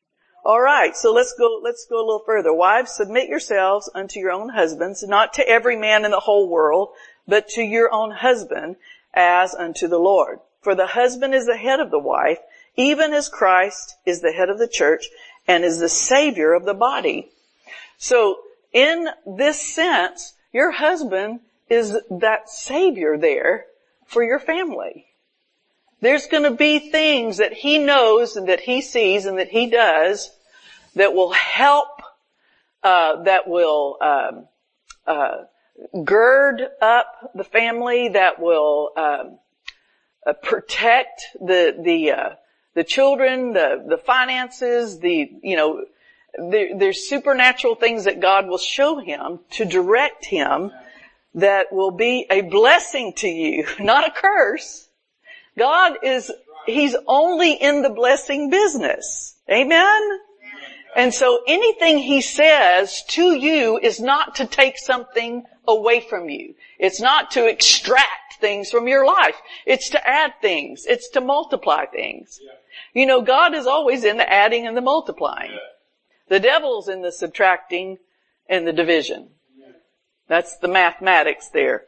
Alright, 0.43 0.97
so 0.97 1.13
let's 1.13 1.33
go, 1.37 1.59
let's 1.61 1.85
go 1.85 1.97
a 1.97 2.05
little 2.05 2.23
further. 2.25 2.51
Wives, 2.51 2.91
submit 2.91 3.29
yourselves 3.29 3.89
unto 3.93 4.19
your 4.19 4.31
own 4.31 4.49
husbands, 4.49 5.03
not 5.03 5.33
to 5.33 5.47
every 5.47 5.77
man 5.77 6.03
in 6.03 6.11
the 6.11 6.19
whole 6.19 6.49
world, 6.49 6.89
but 7.27 7.47
to 7.49 7.61
your 7.61 7.93
own 7.93 8.09
husband 8.09 8.77
as 9.13 9.53
unto 9.53 9.87
the 9.87 9.99
Lord. 9.99 10.39
For 10.61 10.73
the 10.73 10.87
husband 10.87 11.35
is 11.35 11.45
the 11.45 11.57
head 11.57 11.79
of 11.79 11.91
the 11.91 11.99
wife, 11.99 12.39
even 12.75 13.13
as 13.13 13.29
Christ 13.29 13.95
is 14.05 14.21
the 14.21 14.31
head 14.31 14.49
of 14.49 14.57
the 14.57 14.67
church 14.67 15.09
and 15.47 15.63
is 15.63 15.79
the 15.79 15.89
savior 15.89 16.53
of 16.53 16.65
the 16.65 16.73
body. 16.73 17.29
So 17.97 18.39
in 18.73 19.09
this 19.27 19.61
sense, 19.61 20.33
your 20.51 20.71
husband 20.71 21.41
is 21.69 21.97
that 22.09 22.49
savior 22.49 23.17
there 23.17 23.65
for 24.07 24.23
your 24.23 24.39
family. 24.39 25.07
There's 26.01 26.25
going 26.25 26.43
to 26.43 26.51
be 26.51 26.79
things 26.79 27.37
that 27.37 27.53
he 27.53 27.77
knows 27.77 28.35
and 28.35 28.49
that 28.49 28.59
he 28.59 28.81
sees 28.81 29.27
and 29.27 29.37
that 29.37 29.49
he 29.49 29.67
does 29.67 30.31
that 30.95 31.13
will 31.13 31.31
help, 31.31 32.01
uh, 32.83 33.21
that 33.23 33.47
will 33.47 33.97
um, 34.01 34.47
uh, 35.05 35.43
gird 36.03 36.63
up 36.81 37.31
the 37.35 37.43
family, 37.43 38.09
that 38.09 38.39
will 38.39 38.89
um, 38.97 39.37
uh, 40.25 40.33
protect 40.33 41.21
the 41.39 41.79
the 41.79 42.11
uh, 42.11 42.29
the 42.73 42.83
children, 42.83 43.53
the 43.53 43.83
the 43.87 43.97
finances, 43.97 44.99
the 44.99 45.31
you 45.43 45.55
know. 45.55 45.85
There, 46.37 46.77
there's 46.77 47.09
supernatural 47.09 47.75
things 47.75 48.05
that 48.05 48.21
God 48.21 48.47
will 48.47 48.57
show 48.57 48.99
him 48.99 49.41
to 49.51 49.65
direct 49.65 50.23
him 50.23 50.71
that 51.35 51.73
will 51.73 51.91
be 51.91 52.25
a 52.31 52.39
blessing 52.39 53.11
to 53.17 53.27
you, 53.27 53.67
not 53.81 54.07
a 54.07 54.11
curse 54.11 54.87
God 55.61 55.97
is, 56.01 56.31
He's 56.65 56.95
only 57.05 57.53
in 57.53 57.83
the 57.83 57.91
blessing 57.91 58.49
business. 58.49 59.35
Amen? 59.47 60.01
And 60.95 61.13
so 61.13 61.43
anything 61.47 61.99
He 61.99 62.21
says 62.21 63.03
to 63.09 63.35
you 63.35 63.77
is 63.77 63.99
not 63.99 64.35
to 64.37 64.47
take 64.47 64.79
something 64.79 65.43
away 65.67 65.99
from 66.01 66.29
you. 66.29 66.55
It's 66.79 66.99
not 66.99 67.29
to 67.31 67.47
extract 67.47 68.39
things 68.39 68.71
from 68.71 68.87
your 68.87 69.05
life. 69.05 69.35
It's 69.67 69.91
to 69.91 70.07
add 70.07 70.33
things. 70.41 70.87
It's 70.87 71.09
to 71.11 71.21
multiply 71.21 71.85
things. 71.85 72.39
You 72.95 73.05
know, 73.05 73.21
God 73.21 73.53
is 73.53 73.67
always 73.67 74.03
in 74.03 74.17
the 74.17 74.27
adding 74.33 74.65
and 74.65 74.75
the 74.75 74.81
multiplying. 74.81 75.51
The 76.27 76.39
devil's 76.39 76.89
in 76.89 77.03
the 77.03 77.11
subtracting 77.11 77.99
and 78.49 78.65
the 78.65 78.73
division. 78.73 79.29
That's 80.27 80.57
the 80.57 80.67
mathematics 80.67 81.49
there 81.49 81.85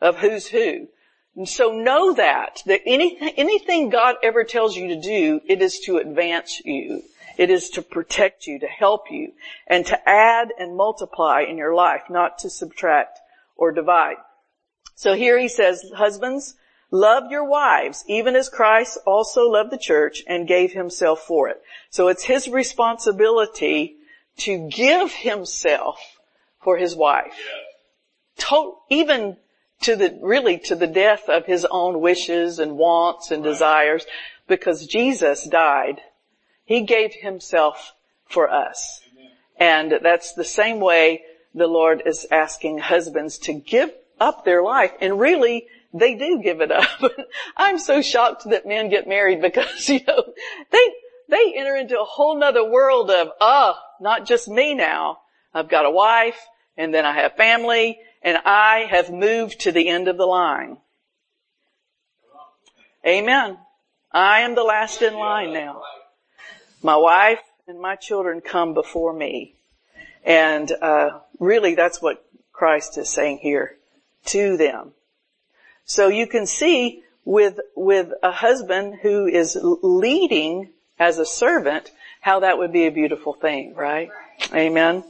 of 0.00 0.16
who's 0.16 0.48
who. 0.48 0.88
And 1.36 1.48
so 1.48 1.72
know 1.72 2.12
that, 2.14 2.62
that 2.66 2.82
anything, 2.84 3.30
anything 3.36 3.88
God 3.88 4.16
ever 4.22 4.44
tells 4.44 4.76
you 4.76 4.88
to 4.88 5.00
do, 5.00 5.40
it 5.46 5.62
is 5.62 5.80
to 5.80 5.96
advance 5.96 6.60
you. 6.64 7.02
It 7.38 7.48
is 7.50 7.70
to 7.70 7.82
protect 7.82 8.46
you, 8.46 8.58
to 8.58 8.66
help 8.66 9.10
you, 9.10 9.32
and 9.66 9.86
to 9.86 10.08
add 10.08 10.52
and 10.58 10.76
multiply 10.76 11.40
in 11.48 11.56
your 11.56 11.74
life, 11.74 12.02
not 12.10 12.38
to 12.40 12.50
subtract 12.50 13.18
or 13.56 13.72
divide. 13.72 14.16
So 14.94 15.14
here 15.14 15.38
he 15.38 15.48
says, 15.48 15.82
husbands, 15.94 16.54
Love 16.94 17.30
your 17.30 17.44
wives, 17.44 18.04
even 18.06 18.36
as 18.36 18.50
Christ 18.50 18.98
also 19.06 19.48
loved 19.48 19.70
the 19.70 19.78
church 19.78 20.22
and 20.28 20.46
gave 20.46 20.72
himself 20.72 21.20
for 21.20 21.48
it. 21.48 21.62
So 21.88 22.08
it's 22.08 22.22
his 22.22 22.48
responsibility 22.48 23.96
to 24.40 24.68
give 24.68 25.10
himself 25.10 25.98
for 26.60 26.76
his 26.76 26.94
wife. 26.94 27.32
To- 28.36 28.76
even 28.90 29.38
to 29.82 29.96
the, 29.96 30.18
really 30.22 30.58
to 30.58 30.74
the 30.74 30.86
death 30.86 31.28
of 31.28 31.46
his 31.46 31.66
own 31.70 32.00
wishes 32.00 32.58
and 32.58 32.76
wants 32.76 33.30
and 33.30 33.42
desires 33.42 34.06
because 34.48 34.86
Jesus 34.86 35.44
died. 35.44 36.00
He 36.64 36.82
gave 36.82 37.12
himself 37.12 37.94
for 38.28 38.50
us. 38.50 39.00
And 39.56 39.94
that's 40.02 40.32
the 40.34 40.44
same 40.44 40.80
way 40.80 41.22
the 41.54 41.66
Lord 41.66 42.02
is 42.06 42.26
asking 42.30 42.78
husbands 42.78 43.38
to 43.40 43.52
give 43.52 43.92
up 44.18 44.44
their 44.44 44.62
life. 44.62 44.92
And 45.00 45.20
really, 45.20 45.66
they 45.92 46.14
do 46.14 46.40
give 46.42 46.60
it 46.60 46.72
up. 46.72 46.88
I'm 47.56 47.78
so 47.78 48.02
shocked 48.02 48.48
that 48.50 48.66
men 48.66 48.88
get 48.88 49.06
married 49.06 49.42
because, 49.42 49.88
you 49.88 50.00
know, 50.06 50.24
they, 50.70 50.92
they 51.28 51.54
enter 51.56 51.76
into 51.76 52.00
a 52.00 52.04
whole 52.04 52.38
nother 52.38 52.68
world 52.68 53.10
of, 53.10 53.28
ah, 53.40 53.78
oh, 53.78 53.82
not 54.00 54.26
just 54.26 54.48
me 54.48 54.74
now. 54.74 55.18
I've 55.54 55.68
got 55.68 55.84
a 55.84 55.90
wife 55.90 56.40
and 56.76 56.94
then 56.94 57.04
I 57.04 57.12
have 57.12 57.36
family 57.36 57.98
and 58.22 58.38
I 58.44 58.86
have 58.90 59.10
moved 59.10 59.60
to 59.60 59.72
the 59.72 59.88
end 59.88 60.08
of 60.08 60.16
the 60.16 60.26
line. 60.26 60.78
Amen. 63.06 63.58
I 64.12 64.40
am 64.40 64.54
the 64.54 64.62
last 64.62 65.02
in 65.02 65.14
line 65.14 65.52
now. 65.52 65.82
My 66.82 66.96
wife 66.96 67.40
and 67.66 67.80
my 67.80 67.96
children 67.96 68.40
come 68.40 68.74
before 68.74 69.12
me. 69.12 69.54
And, 70.24 70.70
uh, 70.70 71.20
really 71.40 71.74
that's 71.74 72.00
what 72.00 72.24
Christ 72.52 72.96
is 72.98 73.08
saying 73.08 73.38
here 73.38 73.76
to 74.26 74.56
them. 74.56 74.92
So 75.84 76.08
you 76.08 76.26
can 76.28 76.46
see 76.46 77.02
with, 77.24 77.58
with 77.74 78.12
a 78.22 78.30
husband 78.30 78.98
who 79.02 79.26
is 79.26 79.58
leading 79.60 80.70
as 80.98 81.18
a 81.18 81.26
servant, 81.26 81.90
how 82.20 82.40
that 82.40 82.58
would 82.58 82.72
be 82.72 82.86
a 82.86 82.92
beautiful 82.92 83.32
thing, 83.32 83.74
right? 83.74 84.10
Amen. 84.54 85.02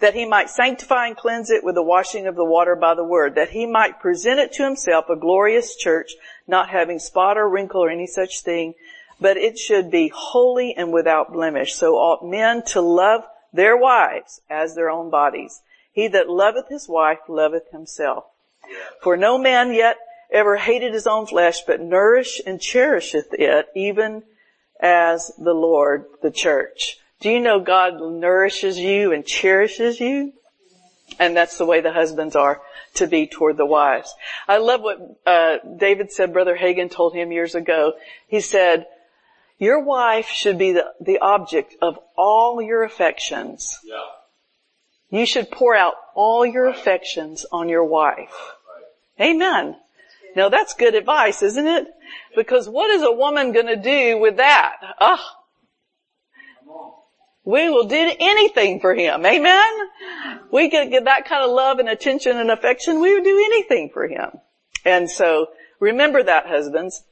That 0.00 0.14
he 0.14 0.24
might 0.24 0.50
sanctify 0.50 1.06
and 1.06 1.16
cleanse 1.16 1.50
it 1.50 1.64
with 1.64 1.74
the 1.74 1.82
washing 1.82 2.26
of 2.26 2.36
the 2.36 2.44
water 2.44 2.76
by 2.76 2.94
the 2.94 3.04
word, 3.04 3.34
that 3.34 3.50
he 3.50 3.66
might 3.66 4.00
present 4.00 4.38
it 4.38 4.52
to 4.54 4.64
himself 4.64 5.08
a 5.08 5.16
glorious 5.16 5.76
church, 5.76 6.12
not 6.46 6.70
having 6.70 6.98
spot 6.98 7.36
or 7.36 7.48
wrinkle 7.48 7.84
or 7.84 7.90
any 7.90 8.06
such 8.06 8.42
thing, 8.42 8.74
but 9.20 9.36
it 9.36 9.58
should 9.58 9.90
be 9.90 10.12
holy 10.14 10.74
and 10.76 10.92
without 10.92 11.32
blemish. 11.32 11.74
So 11.74 11.96
ought 11.96 12.24
men 12.24 12.62
to 12.66 12.80
love 12.80 13.24
their 13.52 13.76
wives 13.76 14.40
as 14.48 14.74
their 14.74 14.90
own 14.90 15.10
bodies. 15.10 15.60
He 15.92 16.08
that 16.08 16.28
loveth 16.28 16.68
his 16.68 16.88
wife 16.88 17.18
loveth 17.28 17.70
himself. 17.72 18.24
For 19.02 19.16
no 19.16 19.38
man 19.38 19.72
yet 19.72 19.96
ever 20.30 20.56
hated 20.56 20.92
his 20.92 21.06
own 21.06 21.26
flesh, 21.26 21.62
but 21.66 21.80
nourish 21.80 22.40
and 22.46 22.60
cherisheth 22.60 23.32
it, 23.32 23.68
even 23.74 24.22
as 24.80 25.32
the 25.38 25.54
Lord, 25.54 26.04
the 26.22 26.30
church. 26.30 26.98
Do 27.20 27.30
you 27.30 27.40
know 27.40 27.60
God 27.60 28.00
nourishes 28.00 28.78
you 28.78 29.12
and 29.12 29.26
cherishes 29.26 29.98
you? 29.98 30.32
And 31.18 31.36
that's 31.36 31.58
the 31.58 31.66
way 31.66 31.80
the 31.80 31.92
husbands 31.92 32.36
are 32.36 32.60
to 32.94 33.06
be 33.06 33.26
toward 33.26 33.56
the 33.56 33.66
wives. 33.66 34.14
I 34.46 34.58
love 34.58 34.82
what 34.82 35.20
uh, 35.26 35.56
David 35.76 36.12
said 36.12 36.32
Brother 36.32 36.56
Hagin 36.56 36.90
told 36.90 37.14
him 37.14 37.32
years 37.32 37.54
ago. 37.54 37.94
He 38.28 38.40
said, 38.40 38.86
your 39.58 39.82
wife 39.82 40.28
should 40.28 40.58
be 40.58 40.72
the, 40.72 40.92
the 41.00 41.18
object 41.18 41.74
of 41.82 41.98
all 42.16 42.62
your 42.62 42.84
affections. 42.84 43.78
Yeah. 43.82 43.96
You 45.10 45.26
should 45.26 45.50
pour 45.50 45.74
out 45.74 45.94
all 46.14 46.46
your 46.46 46.68
affections 46.68 47.44
on 47.50 47.68
your 47.68 47.84
wife. 47.84 48.52
Amen. 49.20 49.76
Now 50.36 50.48
that's 50.50 50.74
good 50.74 50.94
advice, 50.94 51.42
isn't 51.42 51.66
it? 51.66 51.88
Because 52.36 52.68
what 52.68 52.90
is 52.90 53.02
a 53.02 53.10
woman 53.10 53.52
gonna 53.52 53.82
do 53.82 54.18
with 54.18 54.36
that? 54.36 54.76
Ah. 55.00 55.37
We 57.48 57.70
will 57.70 57.86
do 57.86 58.12
anything 58.20 58.78
for 58.78 58.94
him. 58.94 59.24
Amen? 59.24 59.72
We 60.50 60.68
could 60.68 60.90
get 60.90 61.06
that 61.06 61.24
kind 61.24 61.42
of 61.42 61.50
love 61.50 61.78
and 61.78 61.88
attention 61.88 62.36
and 62.36 62.50
affection. 62.50 63.00
We 63.00 63.14
would 63.14 63.24
do 63.24 63.42
anything 63.46 63.88
for 63.88 64.06
him. 64.06 64.32
And 64.84 65.10
so 65.10 65.46
remember 65.80 66.22
that 66.22 66.44
husbands. 66.44 67.04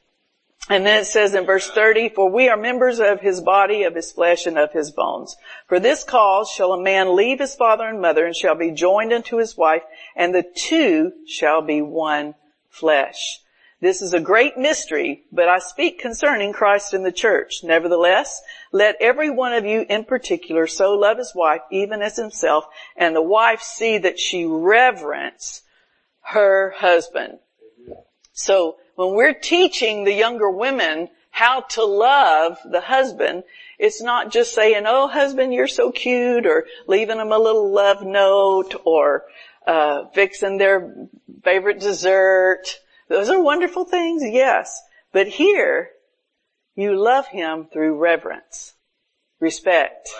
And 0.68 0.84
then 0.84 1.00
it 1.00 1.06
says 1.06 1.34
in 1.34 1.46
verse 1.46 1.70
30, 1.70 2.10
for 2.10 2.30
we 2.30 2.50
are 2.50 2.56
members 2.58 3.00
of 3.00 3.22
his 3.22 3.40
body, 3.40 3.84
of 3.84 3.94
his 3.94 4.12
flesh, 4.12 4.44
and 4.44 4.58
of 4.58 4.74
his 4.74 4.90
bones. 4.90 5.36
For 5.68 5.80
this 5.80 6.04
cause 6.04 6.50
shall 6.50 6.74
a 6.74 6.82
man 6.82 7.16
leave 7.16 7.38
his 7.38 7.54
father 7.54 7.88
and 7.88 8.02
mother 8.02 8.26
and 8.26 8.36
shall 8.36 8.56
be 8.56 8.72
joined 8.72 9.14
unto 9.14 9.38
his 9.38 9.56
wife, 9.56 9.84
and 10.14 10.34
the 10.34 10.44
two 10.54 11.12
shall 11.26 11.62
be 11.62 11.80
one 11.80 12.34
flesh. 12.68 13.40
This 13.78 14.00
is 14.00 14.14
a 14.14 14.20
great 14.20 14.56
mystery, 14.56 15.24
but 15.30 15.48
I 15.48 15.58
speak 15.58 15.98
concerning 15.98 16.54
Christ 16.54 16.94
and 16.94 17.04
the 17.04 17.12
church. 17.12 17.62
Nevertheless, 17.62 18.40
let 18.72 18.96
every 19.00 19.28
one 19.28 19.52
of 19.52 19.66
you 19.66 19.84
in 19.88 20.04
particular 20.04 20.66
so 20.66 20.94
love 20.94 21.18
his 21.18 21.34
wife 21.34 21.60
even 21.70 22.00
as 22.00 22.16
himself, 22.16 22.64
and 22.96 23.14
the 23.14 23.20
wife 23.20 23.60
see 23.60 23.98
that 23.98 24.18
she 24.18 24.46
reverence 24.46 25.62
her 26.22 26.72
husband. 26.76 27.38
So 28.32 28.76
when 28.94 29.14
we're 29.14 29.34
teaching 29.34 30.04
the 30.04 30.14
younger 30.14 30.50
women 30.50 31.10
how 31.30 31.60
to 31.60 31.84
love 31.84 32.58
the 32.64 32.80
husband, 32.80 33.44
it's 33.78 34.00
not 34.00 34.32
just 34.32 34.54
saying, 34.54 34.84
oh 34.86 35.06
husband, 35.06 35.52
you're 35.52 35.68
so 35.68 35.92
cute, 35.92 36.46
or 36.46 36.64
leaving 36.86 37.18
them 37.18 37.30
a 37.30 37.38
little 37.38 37.70
love 37.70 38.02
note, 38.02 38.74
or 38.86 39.24
uh, 39.66 40.06
fixing 40.14 40.56
their 40.56 40.94
favorite 41.44 41.78
dessert. 41.78 42.80
Those 43.08 43.28
are 43.28 43.40
wonderful 43.40 43.84
things, 43.84 44.22
yes. 44.24 44.82
But 45.12 45.28
here, 45.28 45.90
you 46.74 46.96
love 46.96 47.28
him 47.28 47.68
through 47.72 47.96
reverence, 47.96 48.74
respect, 49.40 50.10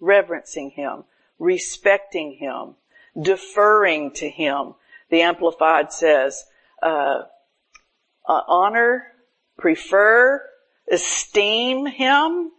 reverencing 0.00 0.70
him, 0.70 1.04
respecting 1.38 2.32
him, 2.32 2.74
deferring 3.20 4.12
to 4.12 4.28
him. 4.28 4.74
The 5.10 5.22
Amplified 5.22 5.92
says, 5.92 6.44
uh, 6.82 7.22
uh, 8.28 8.42
honor, 8.46 9.06
prefer, 9.56 10.44
esteem 10.90 11.86
him. 11.86 12.52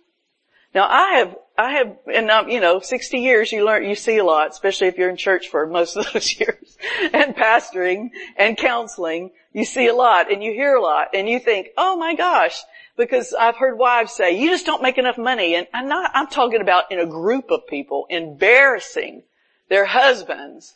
Now 0.73 0.87
I 0.89 1.17
have, 1.17 1.35
I 1.59 1.71
have, 1.71 1.97
and 2.13 2.31
um, 2.31 2.47
you 2.47 2.61
know, 2.61 2.79
60 2.79 3.17
years 3.17 3.51
you 3.51 3.65
learn, 3.65 3.83
you 3.83 3.93
see 3.93 4.15
a 4.15 4.23
lot, 4.23 4.51
especially 4.51 4.87
if 4.87 4.97
you're 4.97 5.09
in 5.09 5.17
church 5.17 5.49
for 5.49 5.67
most 5.67 5.97
of 5.97 6.09
those 6.13 6.39
years, 6.39 6.77
and 7.13 7.35
pastoring 7.35 8.11
and 8.37 8.55
counseling, 8.55 9.31
you 9.51 9.65
see 9.65 9.87
a 9.87 9.93
lot 9.93 10.31
and 10.31 10.41
you 10.41 10.53
hear 10.53 10.75
a 10.75 10.81
lot 10.81 11.09
and 11.13 11.27
you 11.27 11.37
think, 11.37 11.67
oh 11.75 11.97
my 11.97 12.15
gosh, 12.15 12.61
because 12.95 13.33
I've 13.37 13.57
heard 13.57 13.77
wives 13.77 14.13
say, 14.13 14.39
you 14.39 14.49
just 14.49 14.65
don't 14.65 14.81
make 14.81 14.97
enough 14.97 15.17
money. 15.17 15.55
And 15.55 15.67
I'm 15.73 15.89
not, 15.89 16.11
I'm 16.13 16.27
talking 16.27 16.61
about 16.61 16.93
in 16.93 16.99
a 16.99 17.05
group 17.05 17.51
of 17.51 17.67
people 17.67 18.05
embarrassing 18.09 19.23
their 19.67 19.83
husbands 19.83 20.75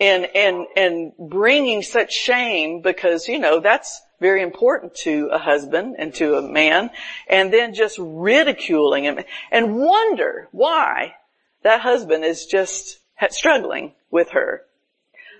and, 0.00 0.28
and, 0.34 0.66
and 0.76 1.12
bringing 1.18 1.82
such 1.82 2.12
shame 2.12 2.82
because, 2.82 3.28
you 3.28 3.38
know, 3.38 3.60
that's 3.60 4.02
very 4.20 4.42
important 4.42 4.94
to 4.94 5.28
a 5.32 5.38
husband 5.38 5.96
and 5.98 6.14
to 6.14 6.36
a 6.36 6.42
man 6.42 6.90
and 7.28 7.52
then 7.52 7.74
just 7.74 7.98
ridiculing 8.00 9.04
him 9.04 9.18
and 9.50 9.76
wonder 9.76 10.48
why 10.52 11.14
that 11.62 11.80
husband 11.80 12.24
is 12.24 12.46
just 12.46 12.98
struggling 13.30 13.92
with 14.10 14.30
her. 14.30 14.62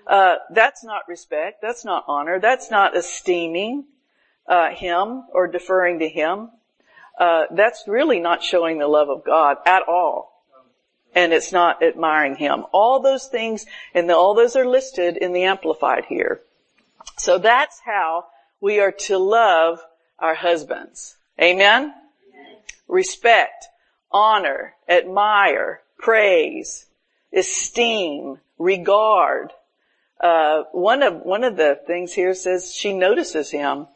Uh, 0.05 0.35
that's 0.53 0.83
not 0.83 1.07
respect. 1.07 1.61
That's 1.61 1.85
not 1.85 2.05
honor. 2.07 2.39
That's 2.39 2.71
not 2.71 2.97
esteeming 2.97 3.85
uh, 4.47 4.71
him 4.71 5.23
or 5.31 5.47
deferring 5.47 5.99
to 5.99 6.09
him. 6.09 6.49
Uh, 7.17 7.43
that's 7.51 7.83
really 7.85 8.19
not 8.19 8.43
showing 8.43 8.79
the 8.79 8.87
love 8.87 9.09
of 9.09 9.23
God 9.23 9.57
at 9.65 9.83
all 9.87 10.38
and 11.15 11.33
it's 11.33 11.51
not 11.51 11.83
admiring 11.83 12.35
him. 12.35 12.65
All 12.71 13.01
those 13.01 13.27
things, 13.27 13.65
and 13.93 14.09
the, 14.09 14.15
all 14.15 14.35
those 14.35 14.55
are 14.55 14.67
listed 14.67 15.17
in 15.17 15.33
the 15.33 15.43
Amplified 15.43 16.05
here. 16.05 16.41
So 17.17 17.37
that's 17.37 17.79
how 17.83 18.25
we 18.61 18.79
are 18.79 18.91
to 18.91 19.17
love 19.17 19.79
our 20.17 20.35
husbands. 20.35 21.17
Amen? 21.41 21.93
Respect, 22.87 23.67
honor, 24.11 24.73
admire, 24.87 25.81
praise, 25.97 26.85
esteem, 27.33 28.39
regard. 28.57 29.51
Uh, 30.19 30.63
one 30.73 31.01
of 31.01 31.21
one 31.21 31.43
of 31.43 31.55
the 31.55 31.79
things 31.87 32.11
here 32.11 32.33
says 32.33 32.73
she 32.73 32.93
notices 32.93 33.51
him. 33.51 33.87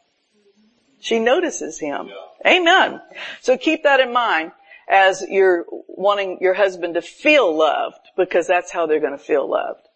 She 0.99 1.19
notices 1.19 1.79
him. 1.79 2.07
Yeah. 2.07 2.51
Amen. 2.53 3.01
So 3.41 3.57
keep 3.57 3.83
that 3.83 3.99
in 3.99 4.13
mind 4.13 4.53
as 4.87 5.23
you're 5.29 5.65
wanting 5.87 6.39
your 6.41 6.53
husband 6.53 6.95
to 6.95 7.01
feel 7.01 7.55
loved 7.55 8.09
because 8.17 8.47
that's 8.47 8.71
how 8.71 8.85
they're 8.85 8.99
going 8.99 9.17
to 9.17 9.23
feel 9.23 9.49
loved. 9.49 9.87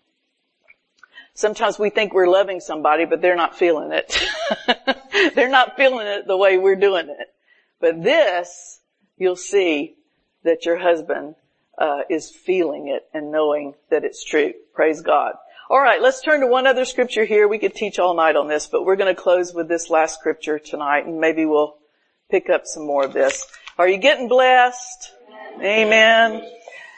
Sometimes 1.33 1.77
we 1.77 1.91
think 1.91 2.13
we're 2.13 2.27
loving 2.27 2.59
somebody, 2.59 3.05
but 3.05 3.21
they're 3.21 3.35
not 3.35 3.55
feeling 3.55 3.91
it. 3.91 4.19
they're 5.35 5.49
not 5.49 5.75
feeling 5.77 6.07
it 6.07 6.25
the 6.25 6.37
way 6.37 6.57
we're 6.57 6.75
doing 6.75 7.09
it. 7.09 7.27
But 7.79 8.01
this, 8.01 8.79
you'll 9.17 9.35
see 9.35 9.97
that 10.43 10.65
your 10.65 10.77
husband 10.77 11.35
uh, 11.77 12.01
is 12.09 12.31
feeling 12.31 12.87
it 12.87 13.07
and 13.13 13.31
knowing 13.31 13.75
that 13.91 14.03
it's 14.03 14.23
true. 14.23 14.53
Praise 14.73 15.01
God. 15.01 15.35
All 15.69 15.79
right, 15.79 16.01
let's 16.01 16.21
turn 16.21 16.39
to 16.39 16.47
one 16.47 16.65
other 16.65 16.85
scripture 16.85 17.25
here. 17.25 17.47
We 17.47 17.59
could 17.59 17.75
teach 17.75 17.99
all 17.99 18.15
night 18.15 18.35
on 18.35 18.47
this, 18.47 18.67
but 18.67 18.85
we're 18.85 18.95
going 18.95 19.13
to 19.13 19.21
close 19.21 19.53
with 19.53 19.67
this 19.67 19.89
last 19.89 20.17
scripture 20.17 20.57
tonight 20.57 21.05
and 21.05 21.19
maybe 21.19 21.45
we'll 21.45 21.77
pick 22.31 22.49
up 22.49 22.65
some 22.65 22.87
more 22.87 23.05
of 23.05 23.13
this. 23.13 23.45
Are 23.77 23.87
you 23.87 23.97
getting 23.97 24.27
blessed? 24.27 25.13
Amen. 25.61 26.41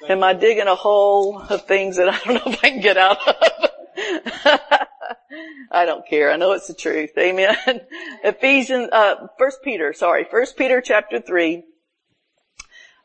Am 0.08 0.24
I 0.24 0.32
digging 0.32 0.68
a 0.68 0.76
hole 0.76 1.38
of 1.42 1.66
things 1.66 1.98
that 1.98 2.08
I 2.08 2.18
don't 2.20 2.36
know 2.36 2.54
if 2.54 2.64
I 2.64 2.70
can 2.70 2.80
get 2.80 2.96
out 2.96 3.18
of? 3.28 3.36
I 5.72 5.86
don't 5.86 6.08
care. 6.08 6.32
I 6.32 6.38
know 6.38 6.54
it's 6.54 6.68
the 6.68 6.74
truth. 6.74 7.12
Amen. 7.18 7.58
Ephesians, 8.24 8.88
uh, 8.94 9.28
First 9.38 9.62
Peter, 9.62 9.92
sorry, 9.92 10.26
First 10.32 10.56
Peter 10.56 10.80
chapter 10.80 11.20
three, 11.20 11.66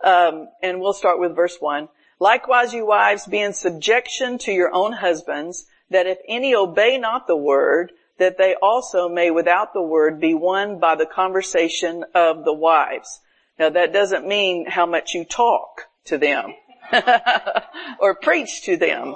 um, 0.04 0.46
and 0.62 0.80
we'll 0.80 0.92
start 0.92 1.18
with 1.18 1.34
verse 1.34 1.56
one. 1.58 1.88
Likewise, 2.20 2.72
you 2.72 2.86
wives, 2.86 3.26
be 3.26 3.40
in 3.40 3.52
subjection 3.52 4.38
to 4.38 4.52
your 4.52 4.72
own 4.72 4.92
husbands, 4.92 5.66
that 5.90 6.06
if 6.06 6.18
any 6.28 6.54
obey 6.54 6.96
not 6.96 7.26
the 7.26 7.36
word, 7.36 7.90
that 8.20 8.38
they 8.38 8.54
also 8.62 9.08
may 9.08 9.32
without 9.32 9.72
the 9.74 9.82
word 9.82 10.20
be 10.20 10.32
won 10.32 10.78
by 10.78 10.94
the 10.94 11.06
conversation 11.06 12.04
of 12.14 12.44
the 12.44 12.54
wives. 12.54 13.18
Now 13.58 13.70
that 13.70 13.92
doesn't 13.92 14.26
mean 14.26 14.66
how 14.66 14.86
much 14.86 15.14
you 15.14 15.24
talk 15.24 15.82
to 16.06 16.18
them 16.18 16.54
or 18.00 18.14
preach 18.14 18.62
to 18.64 18.76
them 18.76 19.14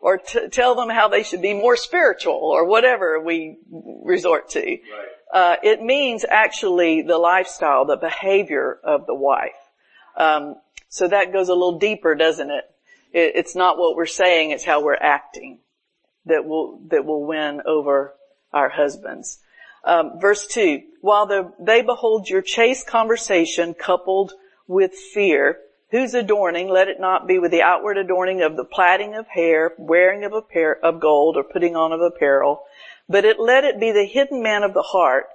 or 0.00 0.18
t- 0.18 0.48
tell 0.48 0.74
them 0.74 0.88
how 0.88 1.08
they 1.08 1.22
should 1.22 1.42
be 1.42 1.54
more 1.54 1.76
spiritual 1.76 2.34
or 2.34 2.64
whatever 2.64 3.20
we 3.20 3.56
resort 4.04 4.50
to. 4.50 4.60
Right. 4.60 4.80
Uh, 5.32 5.56
it 5.62 5.82
means 5.82 6.24
actually 6.28 7.02
the 7.02 7.18
lifestyle, 7.18 7.84
the 7.84 7.96
behavior 7.96 8.78
of 8.84 9.06
the 9.06 9.14
wife. 9.14 9.50
Um, 10.16 10.56
so 10.88 11.08
that 11.08 11.32
goes 11.32 11.48
a 11.48 11.54
little 11.54 11.78
deeper, 11.78 12.14
doesn't 12.14 12.50
it? 12.50 12.64
it? 13.12 13.32
It's 13.34 13.56
not 13.56 13.78
what 13.78 13.96
we're 13.96 14.06
saying; 14.06 14.52
it's 14.52 14.64
how 14.64 14.82
we're 14.82 14.94
acting 14.94 15.58
that 16.26 16.44
will 16.44 16.80
that 16.88 17.04
will 17.04 17.26
win 17.26 17.62
over 17.66 18.14
our 18.52 18.68
husbands. 18.68 19.38
Um, 19.86 20.20
verse 20.20 20.46
two: 20.46 20.82
While 21.00 21.26
the, 21.26 21.52
they 21.60 21.80
behold 21.80 22.28
your 22.28 22.42
chaste 22.42 22.86
conversation 22.86 23.72
coupled 23.72 24.32
with 24.66 24.92
fear, 24.92 25.60
whose 25.90 26.12
adorning, 26.12 26.68
let 26.68 26.88
it 26.88 26.98
not 26.98 27.28
be 27.28 27.38
with 27.38 27.52
the 27.52 27.62
outward 27.62 27.96
adorning 27.96 28.42
of 28.42 28.56
the 28.56 28.64
plaiting 28.64 29.14
of 29.14 29.28
hair, 29.28 29.72
wearing 29.78 30.24
of 30.24 30.32
a 30.32 30.42
pair 30.42 30.76
of 30.84 31.00
gold, 31.00 31.36
or 31.36 31.44
putting 31.44 31.76
on 31.76 31.92
of 31.92 32.00
apparel, 32.00 32.64
but 33.08 33.24
it 33.24 33.38
let 33.38 33.62
it 33.62 33.78
be 33.78 33.92
the 33.92 34.04
hidden 34.04 34.42
man 34.42 34.64
of 34.64 34.74
the 34.74 34.82
heart, 34.82 35.26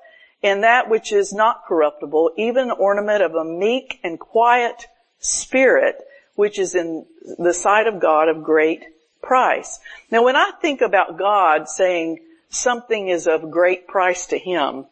and 0.43 0.63
that 0.63 0.89
which 0.89 1.13
is 1.13 1.31
not 1.31 1.63
corruptible, 1.65 2.31
even 2.35 2.71
ornament 2.71 3.23
of 3.23 3.33
a 3.35 3.45
meek 3.45 3.99
and 4.03 4.19
quiet 4.19 4.87
spirit, 5.19 5.95
which 6.35 6.59
is 6.59 6.75
in 6.75 7.05
the 7.37 7.53
sight 7.53 7.87
of 7.87 8.01
God 8.01 8.27
of 8.27 8.43
great 8.43 8.83
price. 9.21 9.79
Now 10.09 10.23
when 10.23 10.35
I 10.35 10.51
think 10.61 10.81
about 10.81 11.17
God 11.17 11.69
saying 11.69 12.19
something 12.51 13.07
is 13.07 13.27
of 13.27 13.49
great 13.49 13.87
price 13.87 14.27
to 14.27 14.37
Him, 14.37 14.85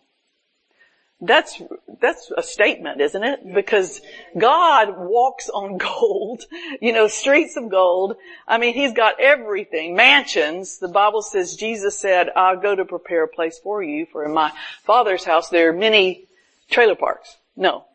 that's, 1.21 1.61
that's 2.01 2.31
a 2.35 2.41
statement, 2.41 3.01
isn't 3.01 3.23
it? 3.23 3.53
Because 3.53 3.99
God 4.37 4.95
walks 4.97 5.49
on 5.49 5.77
gold, 5.77 6.43
you 6.81 6.93
know, 6.93 7.07
streets 7.07 7.57
of 7.57 7.69
gold. 7.69 8.15
I 8.47 8.57
mean, 8.57 8.73
He's 8.73 8.93
got 8.93 9.19
everything. 9.19 9.95
Mansions. 9.95 10.79
The 10.79 10.87
Bible 10.87 11.21
says 11.21 11.55
Jesus 11.55 11.97
said, 11.97 12.29
I'll 12.35 12.59
go 12.59 12.73
to 12.75 12.85
prepare 12.85 13.23
a 13.23 13.27
place 13.27 13.59
for 13.59 13.83
you, 13.83 14.05
for 14.05 14.23
in 14.23 14.33
my 14.33 14.51
Father's 14.83 15.25
house 15.25 15.49
there 15.49 15.69
are 15.69 15.73
many 15.73 16.25
trailer 16.69 16.95
parks. 16.95 17.35
No. 17.55 17.85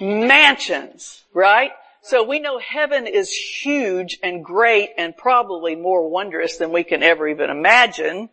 Mansions, 0.00 1.22
right? 1.34 1.72
So 2.02 2.22
we 2.22 2.38
know 2.38 2.58
heaven 2.58 3.06
is 3.06 3.30
huge 3.30 4.18
and 4.22 4.44
great 4.44 4.92
and 4.96 5.16
probably 5.16 5.74
more 5.74 6.08
wondrous 6.08 6.56
than 6.56 6.70
we 6.72 6.84
can 6.84 7.02
ever 7.02 7.28
even 7.28 7.50
imagine. 7.50 8.30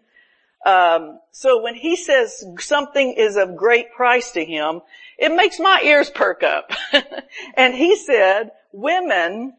Um, 0.66 1.20
so 1.32 1.62
when 1.62 1.76
he 1.76 1.96
says 1.96 2.44
something 2.60 3.14
is 3.14 3.36
of 3.36 3.56
great 3.56 3.92
price 3.92 4.32
to 4.32 4.46
him, 4.46 4.82
it 5.18 5.34
makes 5.36 5.60
my 5.60 5.82
ears 5.84 6.10
perk 6.10 6.44
up. 6.44 6.72
and 7.58 7.74
he 7.74 7.96
said, 7.96 8.52
women 8.72 9.54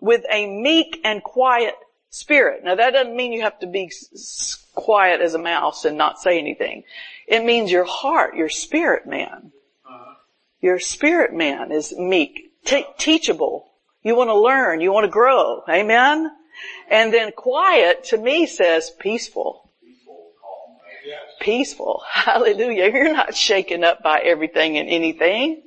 with 0.00 0.24
a 0.30 0.46
meek 0.46 1.00
and 1.04 1.22
quiet 1.22 1.74
spirit. 2.10 2.64
Now 2.64 2.74
that 2.74 2.92
doesn't 2.92 3.16
mean 3.16 3.32
you 3.32 3.42
have 3.42 3.58
to 3.60 3.66
be 3.66 3.92
quiet 4.74 5.20
as 5.20 5.34
a 5.34 5.38
mouse 5.38 5.84
and 5.84 5.96
not 5.96 6.20
say 6.20 6.38
anything. 6.38 6.84
It 7.26 7.44
means 7.44 7.70
your 7.70 7.84
heart, 7.84 8.34
your 8.34 8.48
spirit 8.48 9.06
man. 9.06 9.52
Your 10.60 10.80
spirit 10.80 11.32
man 11.32 11.70
is 11.70 11.96
meek, 11.96 12.52
teachable. 12.64 13.70
You 14.02 14.16
want 14.16 14.28
to 14.28 14.38
learn, 14.38 14.80
you 14.80 14.92
want 14.92 15.04
to 15.04 15.10
grow. 15.10 15.62
Amen? 15.68 16.30
And 16.90 17.12
then 17.12 17.30
quiet 17.30 18.04
to 18.04 18.18
me 18.18 18.46
says 18.46 18.90
peaceful 18.90 19.67
peaceful. 21.40 22.02
Hallelujah. 22.10 22.90
You're 22.92 23.12
not 23.12 23.34
shaken 23.34 23.84
up 23.84 24.02
by 24.02 24.20
everything 24.20 24.78
and 24.78 24.88
anything. 24.88 25.62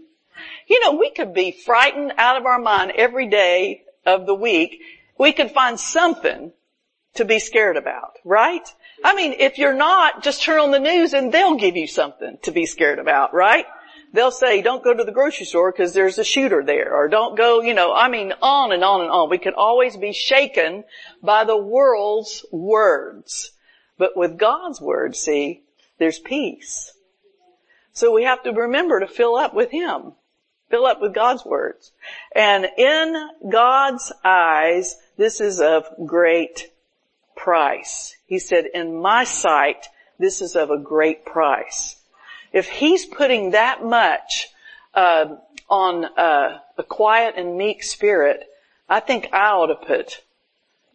You 0.68 0.80
know, 0.82 0.94
we 0.94 1.12
could 1.12 1.34
be 1.34 1.52
frightened 1.52 2.14
out 2.18 2.38
of 2.38 2.46
our 2.46 2.60
mind 2.60 2.94
every 2.96 3.28
day 3.28 3.84
of 4.06 4.26
the 4.26 4.36
week. 4.36 4.82
We 5.18 5.34
could 5.34 5.52
find 5.52 5.80
something 5.80 6.52
to 7.16 7.26
be 7.26 7.40
scared 7.40 7.78
about, 7.78 8.18
right? 8.24 8.68
I 9.04 9.16
mean, 9.16 9.36
if 9.38 9.58
you're 9.58 9.74
not, 9.74 10.24
just 10.24 10.44
turn 10.44 10.60
on 10.60 10.72
the 10.72 10.80
news 10.80 11.14
and 11.14 11.32
they'll 11.32 11.56
give 11.56 11.76
you 11.76 11.88
something 11.88 12.38
to 12.44 12.52
be 12.52 12.66
scared 12.66 13.00
about, 13.00 13.34
right? 13.34 13.66
They'll 14.14 14.32
say, 14.32 14.62
don't 14.62 14.84
go 14.84 14.94
to 14.94 15.04
the 15.04 15.12
grocery 15.12 15.46
store 15.46 15.72
because 15.72 15.94
there's 15.94 16.18
a 16.18 16.24
shooter 16.24 16.64
there, 16.64 16.94
or 16.94 17.08
don't 17.08 17.38
go, 17.38 17.62
you 17.62 17.74
know, 17.74 17.94
I 17.94 18.10
mean, 18.10 18.34
on 18.42 18.74
and 18.74 18.84
on 18.84 19.02
and 19.02 19.10
on. 19.10 19.30
We 19.30 19.38
can 19.38 19.54
always 19.54 19.96
be 19.96 20.12
shaken 20.12 20.84
by 21.24 21.46
the 21.46 21.58
world's 21.58 22.46
words. 22.52 23.52
But 24.02 24.18
with 24.18 24.40
God's 24.40 24.82
word, 24.82 25.16
see, 25.16 25.62
there's 26.00 26.18
peace. 26.18 26.92
So 27.94 28.12
we 28.12 28.24
have 28.24 28.42
to 28.46 28.52
remember 28.52 29.00
to 29.00 29.06
fill 29.06 29.36
up 29.36 29.54
with 29.54 29.70
Him. 29.70 30.14
Fill 30.72 30.88
up 30.88 31.00
with 31.04 31.14
God's 31.14 31.46
words. 31.46 31.92
And 32.36 32.66
in 32.80 33.30
God's 33.48 34.12
eyes, 34.26 34.98
this 35.18 35.40
is 35.40 35.62
of 35.62 35.86
great 36.04 36.72
price. 37.36 38.16
He 38.26 38.40
said, 38.40 38.66
in 38.74 39.00
my 39.00 39.24
sight, 39.24 39.86
this 40.18 40.42
is 40.42 40.56
of 40.56 40.72
a 40.72 40.80
great 40.80 41.24
price. 41.24 41.96
If 42.52 42.68
He's 42.68 43.06
putting 43.06 43.52
that 43.52 43.86
much 43.86 44.48
uh, 44.96 45.36
on 45.70 46.06
uh, 46.06 46.58
a 46.76 46.84
quiet 46.84 47.36
and 47.38 47.56
meek 47.56 47.84
spirit, 47.84 48.50
I 48.90 49.00
think 49.00 49.30
I 49.32 49.52
ought 49.52 49.68
to 49.68 49.76
put 49.76 50.24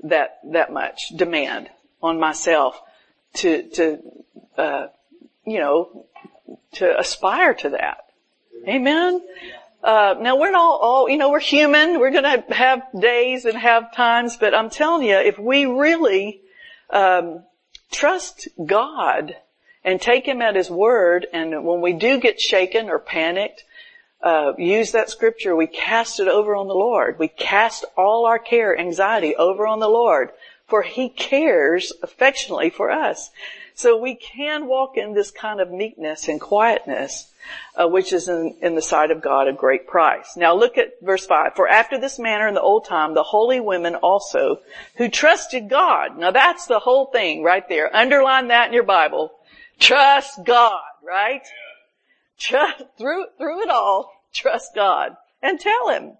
that 0.03 0.40
that 0.51 0.73
much 0.73 1.11
demand 1.14 1.71
on 2.03 2.19
myself 2.19 2.83
to 3.37 3.68
to 3.70 3.99
uh, 4.57 4.87
you 5.46 5.59
know 5.59 6.07
to 6.75 6.99
aspire 6.99 7.55
to 7.55 7.70
that. 7.70 8.05
Amen. 8.66 9.22
Uh, 9.83 10.16
now 10.20 10.37
we're 10.37 10.51
not 10.51 10.81
all, 10.81 11.09
you 11.09 11.16
know, 11.16 11.31
we're 11.31 11.38
human. 11.38 12.01
We're 12.01 12.11
going 12.11 12.25
to 12.25 12.55
have 12.55 12.83
days 12.99 13.44
and 13.44 13.57
have 13.57 13.94
times, 13.94 14.37
but 14.37 14.55
I'm 14.55 14.68
telling 14.68 15.07
you, 15.07 15.16
if 15.16 15.38
we 15.38 15.66
really 15.66 16.40
um, 16.90 17.44
trust 17.92 18.49
God 18.64 19.37
and 19.85 20.01
take 20.01 20.27
Him 20.27 20.42
at 20.42 20.57
His 20.57 20.68
word, 20.68 21.27
and 21.33 21.64
when 21.64 21.81
we 21.81 21.92
do 21.92 22.18
get 22.18 22.40
shaken 22.40 22.88
or 22.88 22.99
panicked, 22.99 23.62
uh, 24.22 24.55
use 24.59 24.90
that 24.92 25.09
scripture. 25.09 25.55
We 25.55 25.68
cast 25.68 26.18
it 26.18 26.27
over 26.27 26.57
on 26.57 26.66
the 26.66 26.75
Lord. 26.75 27.18
We 27.20 27.29
cast 27.29 27.85
all 27.96 28.27
our 28.27 28.40
care, 28.40 28.77
anxiety 28.77 29.37
over 29.37 29.66
on 29.68 29.79
the 29.79 29.88
Lord 29.88 30.31
for 30.66 30.83
he 30.83 31.09
cares 31.09 31.92
affectionately 32.02 32.70
for 32.70 32.90
us. 32.90 33.31
So 33.74 33.96
we 33.96 34.14
can 34.14 34.66
walk 34.66 34.96
in 34.96 35.12
this 35.12 35.31
kind 35.31 35.61
of 35.61 35.70
meekness 35.70 36.29
and 36.29 36.40
quietness, 36.40 37.31
uh, 37.76 37.87
which 37.87 38.12
is 38.12 38.26
in, 38.26 38.57
in, 38.62 38.74
the 38.74 38.81
sight 38.81 39.11
of 39.11 39.20
God 39.20 39.48
a 39.48 39.52
great 39.52 39.87
price. 39.87 40.35
Now 40.35 40.55
look 40.55 40.79
at 40.79 40.94
verse 41.02 41.26
5. 41.26 41.55
For 41.55 41.68
after 41.68 42.00
this 42.00 42.18
manner 42.18 42.48
in 42.48 42.55
the 42.55 42.62
old 42.62 42.87
time, 42.87 43.14
the 43.14 43.22
holy 43.22 43.61
women 43.61 43.94
also, 43.96 44.61
who 44.96 45.11
trusted 45.11 45.68
God. 45.68 46.16
Now 46.16 46.31
that's 46.31 46.66
the 46.66 46.79
whole 46.79 47.07
thing 47.07 47.42
right 47.42 47.68
there. 47.68 47.94
Underline 47.94 48.48
that 48.48 48.68
in 48.68 48.72
your 48.72 48.83
Bible. 48.83 49.31
Trust 49.79 50.42
God, 50.44 50.81
right? 51.07 51.42
Trust, 52.38 52.83
through, 52.96 53.26
through 53.37 53.62
it 53.62 53.70
all, 53.70 54.11
trust 54.33 54.74
God. 54.74 55.16
And 55.42 55.61
tell 55.61 55.90
Him, 55.90 56.16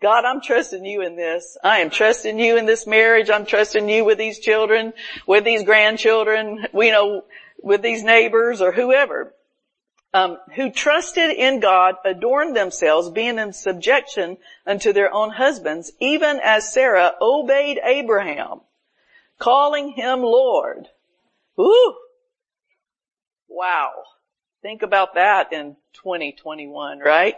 God, 0.00 0.24
I'm 0.24 0.40
trusting 0.40 0.84
you 0.84 1.02
in 1.02 1.14
this. 1.14 1.58
I 1.62 1.78
am 1.78 1.90
trusting 1.90 2.38
you 2.38 2.56
in 2.56 2.64
this 2.64 2.86
marriage. 2.86 3.28
I'm 3.28 3.44
trusting 3.44 3.86
you 3.88 4.04
with 4.04 4.16
these 4.16 4.38
children, 4.38 4.94
with 5.26 5.44
these 5.44 5.62
grandchildren, 5.62 6.66
you 6.72 6.90
know, 6.90 7.24
with 7.62 7.82
these 7.82 8.02
neighbors 8.02 8.62
or 8.62 8.72
whoever. 8.72 9.34
Um, 10.12 10.38
who 10.56 10.72
trusted 10.72 11.30
in 11.30 11.60
God 11.60 11.94
adorned 12.04 12.56
themselves 12.56 13.10
being 13.10 13.38
in 13.38 13.52
subjection 13.52 14.38
unto 14.66 14.92
their 14.92 15.12
own 15.12 15.30
husbands, 15.30 15.92
even 16.00 16.40
as 16.42 16.72
Sarah 16.72 17.12
obeyed 17.20 17.78
Abraham, 17.84 18.62
calling 19.38 19.90
him 19.90 20.20
Lord. 20.20 20.88
Ooh. 21.60 21.94
Wow. 23.48 23.90
Think 24.62 24.82
about 24.82 25.14
that 25.14 25.52
in 25.52 25.76
2021, 25.92 26.98
right? 26.98 27.36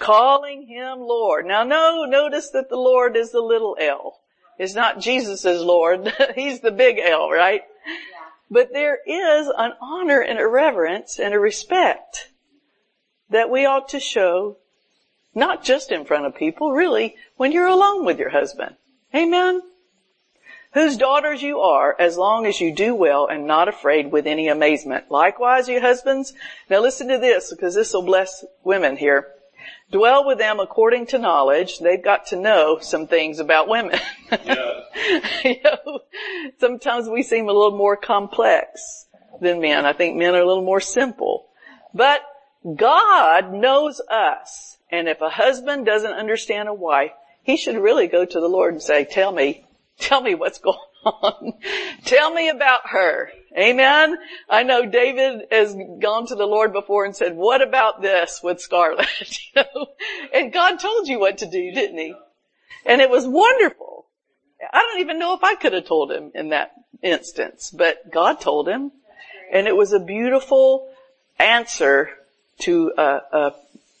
Calling 0.00 0.66
him 0.66 0.98
Lord. 0.98 1.46
Now 1.46 1.62
no, 1.62 2.04
notice 2.04 2.50
that 2.50 2.68
the 2.68 2.76
Lord 2.76 3.16
is 3.16 3.30
the 3.30 3.40
little 3.40 3.76
L. 3.78 4.18
It's 4.58 4.74
not 4.74 4.98
Jesus 4.98 5.44
Lord. 5.44 6.12
He's 6.34 6.60
the 6.60 6.72
big 6.72 6.98
L, 6.98 7.30
right? 7.30 7.62
Yeah. 7.86 8.16
But 8.50 8.72
there 8.72 8.98
is 9.06 9.48
an 9.56 9.72
honor 9.80 10.20
and 10.20 10.40
a 10.40 10.46
reverence 10.46 11.20
and 11.20 11.32
a 11.32 11.38
respect 11.38 12.30
that 13.28 13.48
we 13.48 13.64
ought 13.64 13.90
to 13.90 14.00
show 14.00 14.56
not 15.34 15.62
just 15.62 15.92
in 15.92 16.04
front 16.04 16.26
of 16.26 16.34
people, 16.34 16.72
really, 16.72 17.14
when 17.36 17.52
you're 17.52 17.66
alone 17.68 18.04
with 18.04 18.18
your 18.18 18.30
husband. 18.30 18.74
Amen? 19.14 19.62
Whose 20.72 20.96
daughters 20.96 21.42
you 21.42 21.60
are, 21.60 21.96
as 21.98 22.16
long 22.16 22.46
as 22.46 22.60
you 22.60 22.74
do 22.74 22.94
well 22.94 23.26
and 23.26 23.46
not 23.46 23.68
afraid 23.68 24.12
with 24.12 24.26
any 24.26 24.48
amazement. 24.48 25.10
Likewise, 25.10 25.68
you 25.68 25.80
husbands, 25.80 26.32
now 26.68 26.80
listen 26.80 27.08
to 27.08 27.18
this, 27.18 27.50
because 27.50 27.74
this 27.74 27.92
will 27.92 28.02
bless 28.02 28.44
women 28.62 28.96
here. 28.96 29.28
Dwell 29.90 30.26
with 30.26 30.38
them 30.38 30.60
according 30.60 31.06
to 31.06 31.18
knowledge. 31.18 31.78
They've 31.78 32.02
got 32.02 32.26
to 32.26 32.36
know 32.36 32.78
some 32.80 33.06
things 33.06 33.38
about 33.38 33.68
women. 33.68 33.98
you 35.44 35.56
know, 35.64 36.00
sometimes 36.58 37.08
we 37.08 37.22
seem 37.22 37.48
a 37.48 37.52
little 37.52 37.76
more 37.76 37.96
complex 37.96 39.06
than 39.40 39.60
men. 39.60 39.84
I 39.84 39.92
think 39.92 40.16
men 40.16 40.34
are 40.34 40.42
a 40.42 40.46
little 40.46 40.64
more 40.64 40.80
simple. 40.80 41.48
But 41.92 42.20
God 42.76 43.52
knows 43.52 44.00
us. 44.08 44.78
And 44.90 45.08
if 45.08 45.20
a 45.20 45.30
husband 45.30 45.86
doesn't 45.86 46.12
understand 46.12 46.68
a 46.68 46.74
wife, 46.74 47.12
he 47.42 47.56
should 47.56 47.76
really 47.76 48.06
go 48.06 48.24
to 48.24 48.40
the 48.40 48.48
Lord 48.48 48.74
and 48.74 48.82
say, 48.82 49.04
tell 49.04 49.32
me, 49.32 49.66
tell 49.98 50.20
me 50.20 50.34
what's 50.34 50.58
going 50.58 50.78
on. 51.04 51.52
tell 52.04 52.32
me 52.32 52.48
about 52.48 52.88
her. 52.90 53.30
Amen. 53.58 54.16
I 54.48 54.62
know 54.62 54.86
David 54.86 55.46
has 55.50 55.76
gone 56.00 56.26
to 56.26 56.34
the 56.34 56.46
Lord 56.46 56.72
before 56.72 57.04
and 57.04 57.16
said, 57.16 57.36
what 57.36 57.62
about 57.62 58.00
this 58.00 58.40
with 58.42 58.60
know? 59.56 59.86
And 60.32 60.52
God 60.52 60.78
told 60.78 61.08
you 61.08 61.18
what 61.18 61.38
to 61.38 61.46
do, 61.46 61.72
didn't 61.72 61.98
he? 61.98 62.14
And 62.86 63.00
it 63.00 63.10
was 63.10 63.26
wonderful. 63.26 64.06
I 64.72 64.82
don't 64.82 65.00
even 65.00 65.18
know 65.18 65.34
if 65.34 65.42
I 65.42 65.54
could 65.54 65.72
have 65.72 65.86
told 65.86 66.12
him 66.12 66.30
in 66.34 66.50
that 66.50 66.72
instance, 67.02 67.70
but 67.70 68.10
God 68.10 68.40
told 68.40 68.68
him. 68.68 68.92
And 69.52 69.66
it 69.66 69.76
was 69.76 69.92
a 69.92 70.00
beautiful 70.00 70.92
answer 71.38 72.10
to 72.60 72.92
a, 72.96 73.20
a 73.32 73.52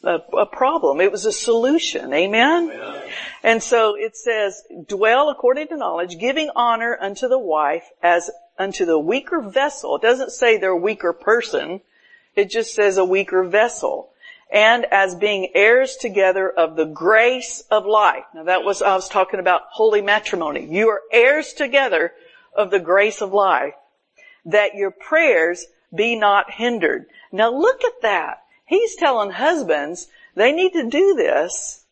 a, 0.02 0.18
a, 0.36 0.46
problem. 0.46 1.00
It 1.00 1.12
was 1.12 1.26
a 1.26 1.32
solution. 1.32 2.12
Amen? 2.12 2.70
Amen? 2.70 3.02
And 3.42 3.62
so 3.62 3.96
it 3.96 4.16
says, 4.16 4.62
dwell 4.86 5.28
according 5.28 5.68
to 5.68 5.76
knowledge, 5.76 6.18
giving 6.18 6.50
honor 6.56 6.96
unto 7.00 7.28
the 7.28 7.38
wife 7.38 7.84
as 8.02 8.30
unto 8.58 8.84
the 8.84 8.98
weaker 8.98 9.40
vessel. 9.40 9.96
It 9.96 10.02
doesn't 10.02 10.30
say 10.30 10.56
they're 10.56 10.70
a 10.70 10.76
weaker 10.76 11.12
person. 11.12 11.80
It 12.34 12.50
just 12.50 12.74
says 12.74 12.96
a 12.96 13.04
weaker 13.04 13.44
vessel. 13.44 14.10
And 14.52 14.84
as 14.86 15.14
being 15.14 15.50
heirs 15.54 15.96
together 15.96 16.50
of 16.50 16.76
the 16.76 16.86
grace 16.86 17.62
of 17.70 17.86
life. 17.86 18.24
Now 18.34 18.44
that 18.44 18.64
was, 18.64 18.82
I 18.82 18.94
was 18.94 19.08
talking 19.08 19.40
about 19.40 19.62
holy 19.70 20.02
matrimony. 20.02 20.66
You 20.66 20.88
are 20.88 21.02
heirs 21.12 21.52
together 21.52 22.12
of 22.54 22.70
the 22.70 22.80
grace 22.80 23.20
of 23.20 23.32
life. 23.32 23.74
That 24.46 24.74
your 24.74 24.90
prayers 24.90 25.66
be 25.94 26.16
not 26.16 26.50
hindered. 26.50 27.06
Now 27.30 27.52
look 27.52 27.84
at 27.84 28.02
that. 28.02 28.42
He's 28.70 28.94
telling 28.94 29.32
husbands 29.32 30.06
they 30.36 30.52
need 30.52 30.74
to 30.74 30.88
do 30.88 31.14
this 31.16 31.84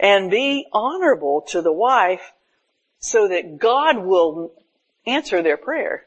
and 0.00 0.30
be 0.30 0.68
honorable 0.72 1.40
to 1.48 1.60
the 1.62 1.72
wife 1.72 2.32
so 3.00 3.26
that 3.26 3.58
God 3.58 3.98
will 3.98 4.52
answer 5.04 5.42
their 5.42 5.56
prayer. 5.56 6.06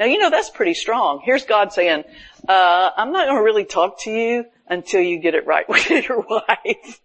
Now 0.00 0.06
you 0.06 0.18
know 0.18 0.30
that's 0.30 0.50
pretty 0.50 0.74
strong. 0.74 1.22
Here's 1.24 1.44
God 1.44 1.72
saying, 1.72 2.02
uh, 2.48 2.90
I'm 2.96 3.12
not 3.12 3.26
going 3.26 3.36
to 3.36 3.44
really 3.44 3.66
talk 3.66 4.00
to 4.00 4.10
you 4.10 4.46
until 4.66 5.00
you 5.00 5.20
get 5.20 5.36
it 5.36 5.46
right 5.46 5.68
with 5.68 5.88
your 5.88 6.18
wife. 6.18 7.00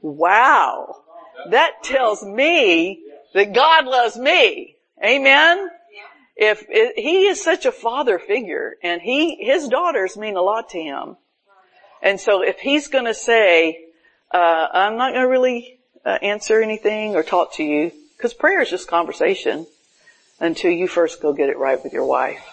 wow. 0.00 1.02
That 1.50 1.82
tells 1.82 2.24
me 2.24 3.02
that 3.34 3.52
God 3.52 3.84
loves 3.84 4.16
me. 4.16 4.76
Amen? 5.04 5.68
If 6.36 6.64
it, 6.68 6.98
he 6.98 7.26
is 7.26 7.42
such 7.42 7.64
a 7.64 7.72
father 7.72 8.18
figure 8.18 8.76
and 8.82 9.00
he, 9.00 9.36
his 9.36 9.68
daughters 9.68 10.16
mean 10.16 10.36
a 10.36 10.42
lot 10.42 10.70
to 10.70 10.80
him. 10.80 11.16
And 12.02 12.20
so 12.20 12.42
if 12.42 12.58
he's 12.58 12.88
gonna 12.88 13.14
say, 13.14 13.86
uh, 14.32 14.68
I'm 14.72 14.96
not 14.96 15.12
gonna 15.12 15.28
really 15.28 15.78
uh, 16.04 16.18
answer 16.20 16.60
anything 16.60 17.14
or 17.16 17.22
talk 17.22 17.54
to 17.54 17.62
you, 17.62 17.92
because 18.16 18.34
prayer 18.34 18.60
is 18.60 18.70
just 18.70 18.88
conversation 18.88 19.66
until 20.40 20.70
you 20.70 20.88
first 20.88 21.22
go 21.22 21.32
get 21.32 21.48
it 21.48 21.58
right 21.58 21.82
with 21.82 21.92
your 21.92 22.04
wife. 22.04 22.44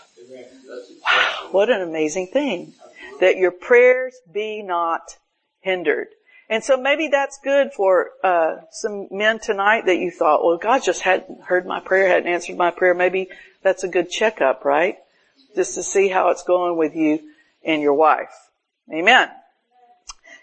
Wow, 1.04 1.50
what 1.52 1.70
an 1.70 1.82
amazing 1.82 2.28
thing. 2.28 2.74
That 3.20 3.38
your 3.38 3.52
prayers 3.52 4.16
be 4.32 4.62
not 4.62 5.18
hindered. 5.60 6.08
And 6.52 6.62
so 6.62 6.76
maybe 6.76 7.08
that's 7.08 7.40
good 7.42 7.72
for 7.72 8.12
uh, 8.22 8.58
some 8.72 9.08
men 9.10 9.40
tonight 9.40 9.86
that 9.86 10.00
you 10.00 10.12
thought, 10.12 10.44
well, 10.44 10.58
God 10.58 10.84
just 10.84 11.02
hadn't 11.02 11.44
heard 11.44 11.66
my 11.66 11.80
prayer, 11.80 12.10
hadn't 12.10 12.28
answered 12.28 12.58
my 12.58 12.72
prayer. 12.72 12.94
Maybe 12.94 13.30
that's 13.64 13.86
a 13.86 13.88
good 13.88 14.10
checkup, 14.10 14.66
right? 14.66 14.98
Just 15.56 15.76
to 15.76 15.84
see 15.84 16.10
how 16.10 16.28
it's 16.28 16.44
going 16.44 16.76
with 16.76 16.94
you 16.94 17.22
and 17.64 17.82
your 17.82 17.94
wife. 17.94 18.34
Amen. 18.94 19.30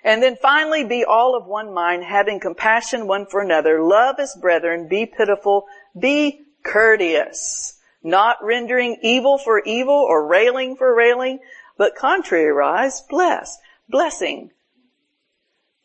And 0.02 0.22
then 0.22 0.36
finally, 0.40 0.82
be 0.82 1.04
all 1.04 1.36
of 1.36 1.44
one 1.44 1.74
mind, 1.74 2.04
having 2.04 2.40
compassion 2.40 3.06
one 3.06 3.26
for 3.26 3.42
another, 3.42 3.82
love 3.82 4.16
as 4.18 4.34
brethren, 4.34 4.88
be 4.88 5.04
pitiful, 5.04 5.66
be 5.98 6.40
courteous, 6.62 7.78
not 8.02 8.38
rendering 8.42 8.96
evil 9.02 9.36
for 9.36 9.60
evil 9.60 10.06
or 10.08 10.26
railing 10.26 10.74
for 10.76 10.94
railing, 10.94 11.40
but 11.76 11.96
contrariwise, 11.96 13.06
bless, 13.10 13.58
blessing. 13.90 14.52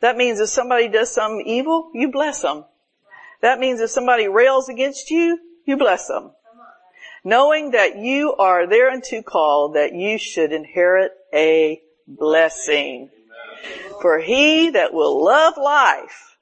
That 0.03 0.15
means 0.15 0.39
if 0.39 0.49
somebody 0.49 0.87
does 0.87 1.11
some 1.11 1.41
evil, 1.43 1.89
you 1.95 2.11
bless 2.11 2.43
them. 2.43 2.65
That 3.41 3.59
means 3.59 3.81
if 3.81 3.89
somebody 3.89 4.27
rails 4.27 4.69
against 4.69 5.09
you, 5.09 5.39
you 5.65 5.77
bless 5.77 6.07
them 6.07 6.33
knowing 7.23 7.71
that 7.71 7.97
you 7.97 8.35
are 8.35 8.67
thereunto 8.67 9.21
called 9.21 9.75
that 9.75 9.93
you 9.93 10.17
should 10.17 10.51
inherit 10.51 11.11
a 11.33 11.81
blessing. 12.07 13.09
For 14.01 14.19
he 14.19 14.71
that 14.71 14.93
will 14.93 15.23
love 15.23 15.53
life, 15.57 16.37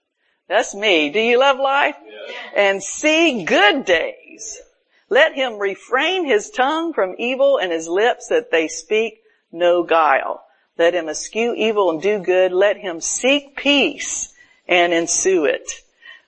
that's 0.48 0.74
me. 0.74 1.12
Do 1.12 1.20
you 1.20 1.40
love 1.40 1.60
life? 1.60 1.96
And 2.56 2.82
see 2.84 3.46
good 3.46 3.86
days. 3.86 4.60
Let 5.10 5.34
him 5.34 5.60
refrain 5.60 6.26
his 6.26 6.50
tongue 6.50 6.94
from 6.94 7.16
evil 7.20 7.58
and 7.58 7.72
his 7.72 7.88
lips 7.88 8.28
that 8.30 8.52
they 8.52 8.68
speak 8.68 9.22
no 9.52 9.84
guile. 9.84 10.44
Let 10.78 10.94
him 10.96 11.10
eschew 11.10 11.54
evil 11.56 11.92
and 11.92 12.02
do 12.02 12.20
good. 12.20 12.52
Let 12.52 12.78
him 12.78 13.02
seek 13.02 13.56
peace 13.56 14.34
and 14.68 14.94
ensue 14.94 15.46
it. 15.46 15.70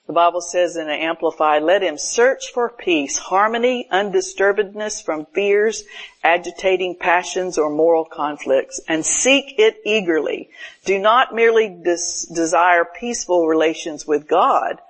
The 0.06 0.14
Bible 0.14 0.42
says 0.42 0.76
in 0.76 0.88
the 0.88 0.94
Amplified, 0.94 1.64
let 1.64 1.82
him 1.82 1.98
search 1.98 2.52
for 2.54 2.70
peace, 2.70 3.18
harmony, 3.18 3.88
undisturbedness 3.90 5.02
from 5.02 5.28
fears, 5.28 5.86
agitating 6.22 6.98
passions 7.00 7.58
or 7.58 7.70
moral 7.70 8.04
conflicts, 8.04 8.82
and 8.90 9.06
seek 9.06 9.58
it 9.58 9.78
eagerly. 9.86 10.50
Do 10.84 11.00
not 11.00 11.34
merely 11.34 11.70
des- 11.70 12.34
desire 12.34 12.84
peaceful 12.84 13.48
relations 13.48 14.06
with 14.06 14.28
God, 14.28 14.82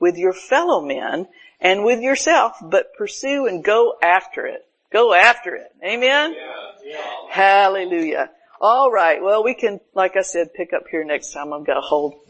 with 0.00 0.16
your 0.16 0.32
fellow 0.32 0.80
men, 0.80 1.28
and 1.60 1.84
with 1.84 2.00
yourself, 2.00 2.56
but 2.62 2.94
pursue 2.96 3.46
and 3.46 3.62
go 3.62 3.98
after 4.02 4.46
it. 4.46 4.66
Go 4.90 5.12
after 5.12 5.54
it. 5.54 5.70
Amen? 5.84 6.34
Yeah, 6.34 6.92
yeah. 6.92 7.04
Hallelujah. 7.28 8.30
All 8.62 8.92
right. 8.92 9.20
Well, 9.20 9.42
we 9.42 9.54
can, 9.54 9.80
like 9.92 10.16
I 10.16 10.22
said, 10.22 10.54
pick 10.54 10.72
up 10.72 10.84
here 10.88 11.02
next 11.02 11.32
time. 11.32 11.52
I've 11.52 11.66
got 11.66 11.78
a 11.78 11.80
whole 11.80 12.22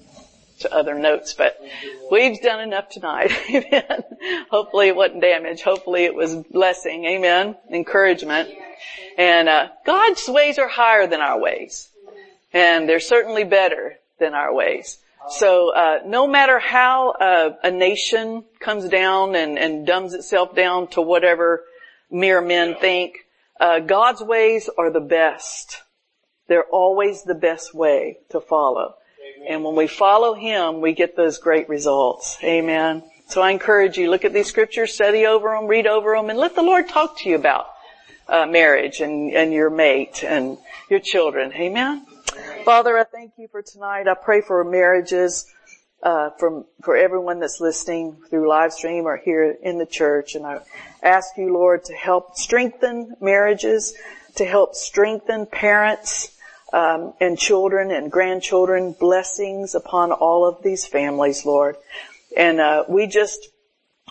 to 0.60 0.74
other 0.74 0.98
notes, 0.98 1.34
but 1.34 1.60
we've 2.10 2.40
done 2.40 2.60
enough 2.60 2.88
tonight. 2.88 3.30
Amen. 3.50 4.02
Hopefully 4.50 4.88
it 4.88 4.96
wasn't 4.96 5.20
damage. 5.20 5.60
Hopefully 5.60 6.04
it 6.04 6.14
was 6.14 6.34
blessing. 6.34 7.04
Amen. 7.04 7.54
Encouragement. 7.70 8.48
And, 9.18 9.46
uh, 9.46 9.68
God's 9.84 10.26
ways 10.26 10.58
are 10.58 10.68
higher 10.68 11.06
than 11.06 11.20
our 11.20 11.38
ways. 11.38 11.90
And 12.54 12.88
they're 12.88 12.98
certainly 12.98 13.44
better 13.44 13.98
than 14.18 14.32
our 14.32 14.54
ways. 14.54 14.96
So, 15.28 15.74
uh, 15.74 15.98
no 16.06 16.26
matter 16.26 16.58
how 16.58 17.10
uh, 17.10 17.56
a 17.62 17.70
nation 17.70 18.44
comes 18.58 18.88
down 18.88 19.34
and, 19.34 19.58
and 19.58 19.86
dumbs 19.86 20.14
itself 20.14 20.54
down 20.54 20.86
to 20.88 21.02
whatever 21.02 21.62
mere 22.10 22.40
men 22.40 22.76
think, 22.76 23.26
uh, 23.60 23.80
God's 23.80 24.22
ways 24.22 24.70
are 24.78 24.90
the 24.90 25.00
best. 25.00 25.82
They're 26.52 26.64
always 26.64 27.22
the 27.22 27.34
best 27.34 27.72
way 27.72 28.18
to 28.28 28.38
follow. 28.38 28.96
And 29.48 29.64
when 29.64 29.74
we 29.74 29.86
follow 29.86 30.34
Him, 30.34 30.82
we 30.82 30.92
get 30.92 31.16
those 31.16 31.38
great 31.38 31.66
results. 31.70 32.36
Amen. 32.44 33.02
So 33.28 33.40
I 33.40 33.52
encourage 33.52 33.96
you, 33.96 34.10
look 34.10 34.26
at 34.26 34.34
these 34.34 34.48
scriptures, 34.48 34.92
study 34.92 35.24
over 35.24 35.48
them, 35.48 35.66
read 35.66 35.86
over 35.86 36.14
them, 36.14 36.28
and 36.28 36.38
let 36.38 36.54
the 36.54 36.60
Lord 36.60 36.90
talk 36.90 37.18
to 37.20 37.30
you 37.30 37.36
about 37.36 37.68
uh, 38.28 38.44
marriage 38.44 39.00
and, 39.00 39.32
and 39.32 39.50
your 39.50 39.70
mate 39.70 40.22
and 40.22 40.58
your 40.90 41.00
children. 41.00 41.54
Amen. 41.54 42.04
Father, 42.66 42.98
I 42.98 43.04
thank 43.04 43.32
you 43.38 43.48
for 43.48 43.62
tonight. 43.62 44.06
I 44.06 44.12
pray 44.12 44.42
for 44.42 44.62
marriages, 44.62 45.46
uh, 46.02 46.28
from, 46.38 46.66
for 46.82 46.98
everyone 46.98 47.40
that's 47.40 47.62
listening 47.62 48.18
through 48.28 48.46
live 48.46 48.74
stream 48.74 49.06
or 49.06 49.16
here 49.16 49.56
in 49.62 49.78
the 49.78 49.86
church. 49.86 50.34
And 50.34 50.44
I 50.44 50.58
ask 51.02 51.30
you, 51.38 51.50
Lord, 51.50 51.84
to 51.86 51.94
help 51.94 52.36
strengthen 52.36 53.16
marriages, 53.22 53.94
to 54.34 54.44
help 54.44 54.74
strengthen 54.74 55.46
parents, 55.46 56.28
um, 56.72 57.14
and 57.20 57.38
children 57.38 57.90
and 57.90 58.10
grandchildren, 58.10 58.94
blessings 58.98 59.74
upon 59.74 60.12
all 60.12 60.46
of 60.46 60.62
these 60.62 60.86
families, 60.86 61.44
Lord. 61.44 61.76
And 62.36 62.60
uh, 62.60 62.84
we 62.88 63.06
just 63.06 63.48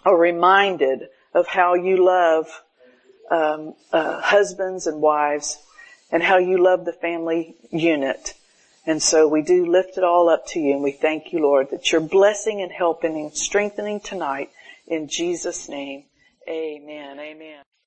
are 0.05 0.17
reminded 0.17 1.07
of 1.33 1.47
how 1.47 1.73
you 1.73 2.03
love 2.03 2.47
um, 3.29 3.73
uh, 3.91 4.21
husbands 4.21 4.87
and 4.87 5.01
wives 5.01 5.57
and 6.11 6.21
how 6.21 6.37
you 6.37 6.61
love 6.61 6.85
the 6.85 6.93
family 6.93 7.55
unit. 7.71 8.33
And 8.85 9.01
so 9.01 9.27
we 9.27 9.41
do 9.41 9.65
lift 9.65 9.97
it 9.97 10.03
all 10.03 10.29
up 10.29 10.47
to 10.47 10.59
you 10.59 10.73
and 10.73 10.83
we 10.83 10.91
thank 10.91 11.31
you, 11.31 11.39
Lord, 11.39 11.69
that 11.71 11.91
you're 11.91 12.01
blessing 12.01 12.61
and 12.61 12.71
helping 12.71 13.15
and 13.15 13.33
strengthening 13.33 13.99
tonight 13.99 14.49
in 14.87 15.07
Jesus' 15.07 15.69
name. 15.69 16.05
Amen. 16.47 17.19
Amen. 17.19 17.63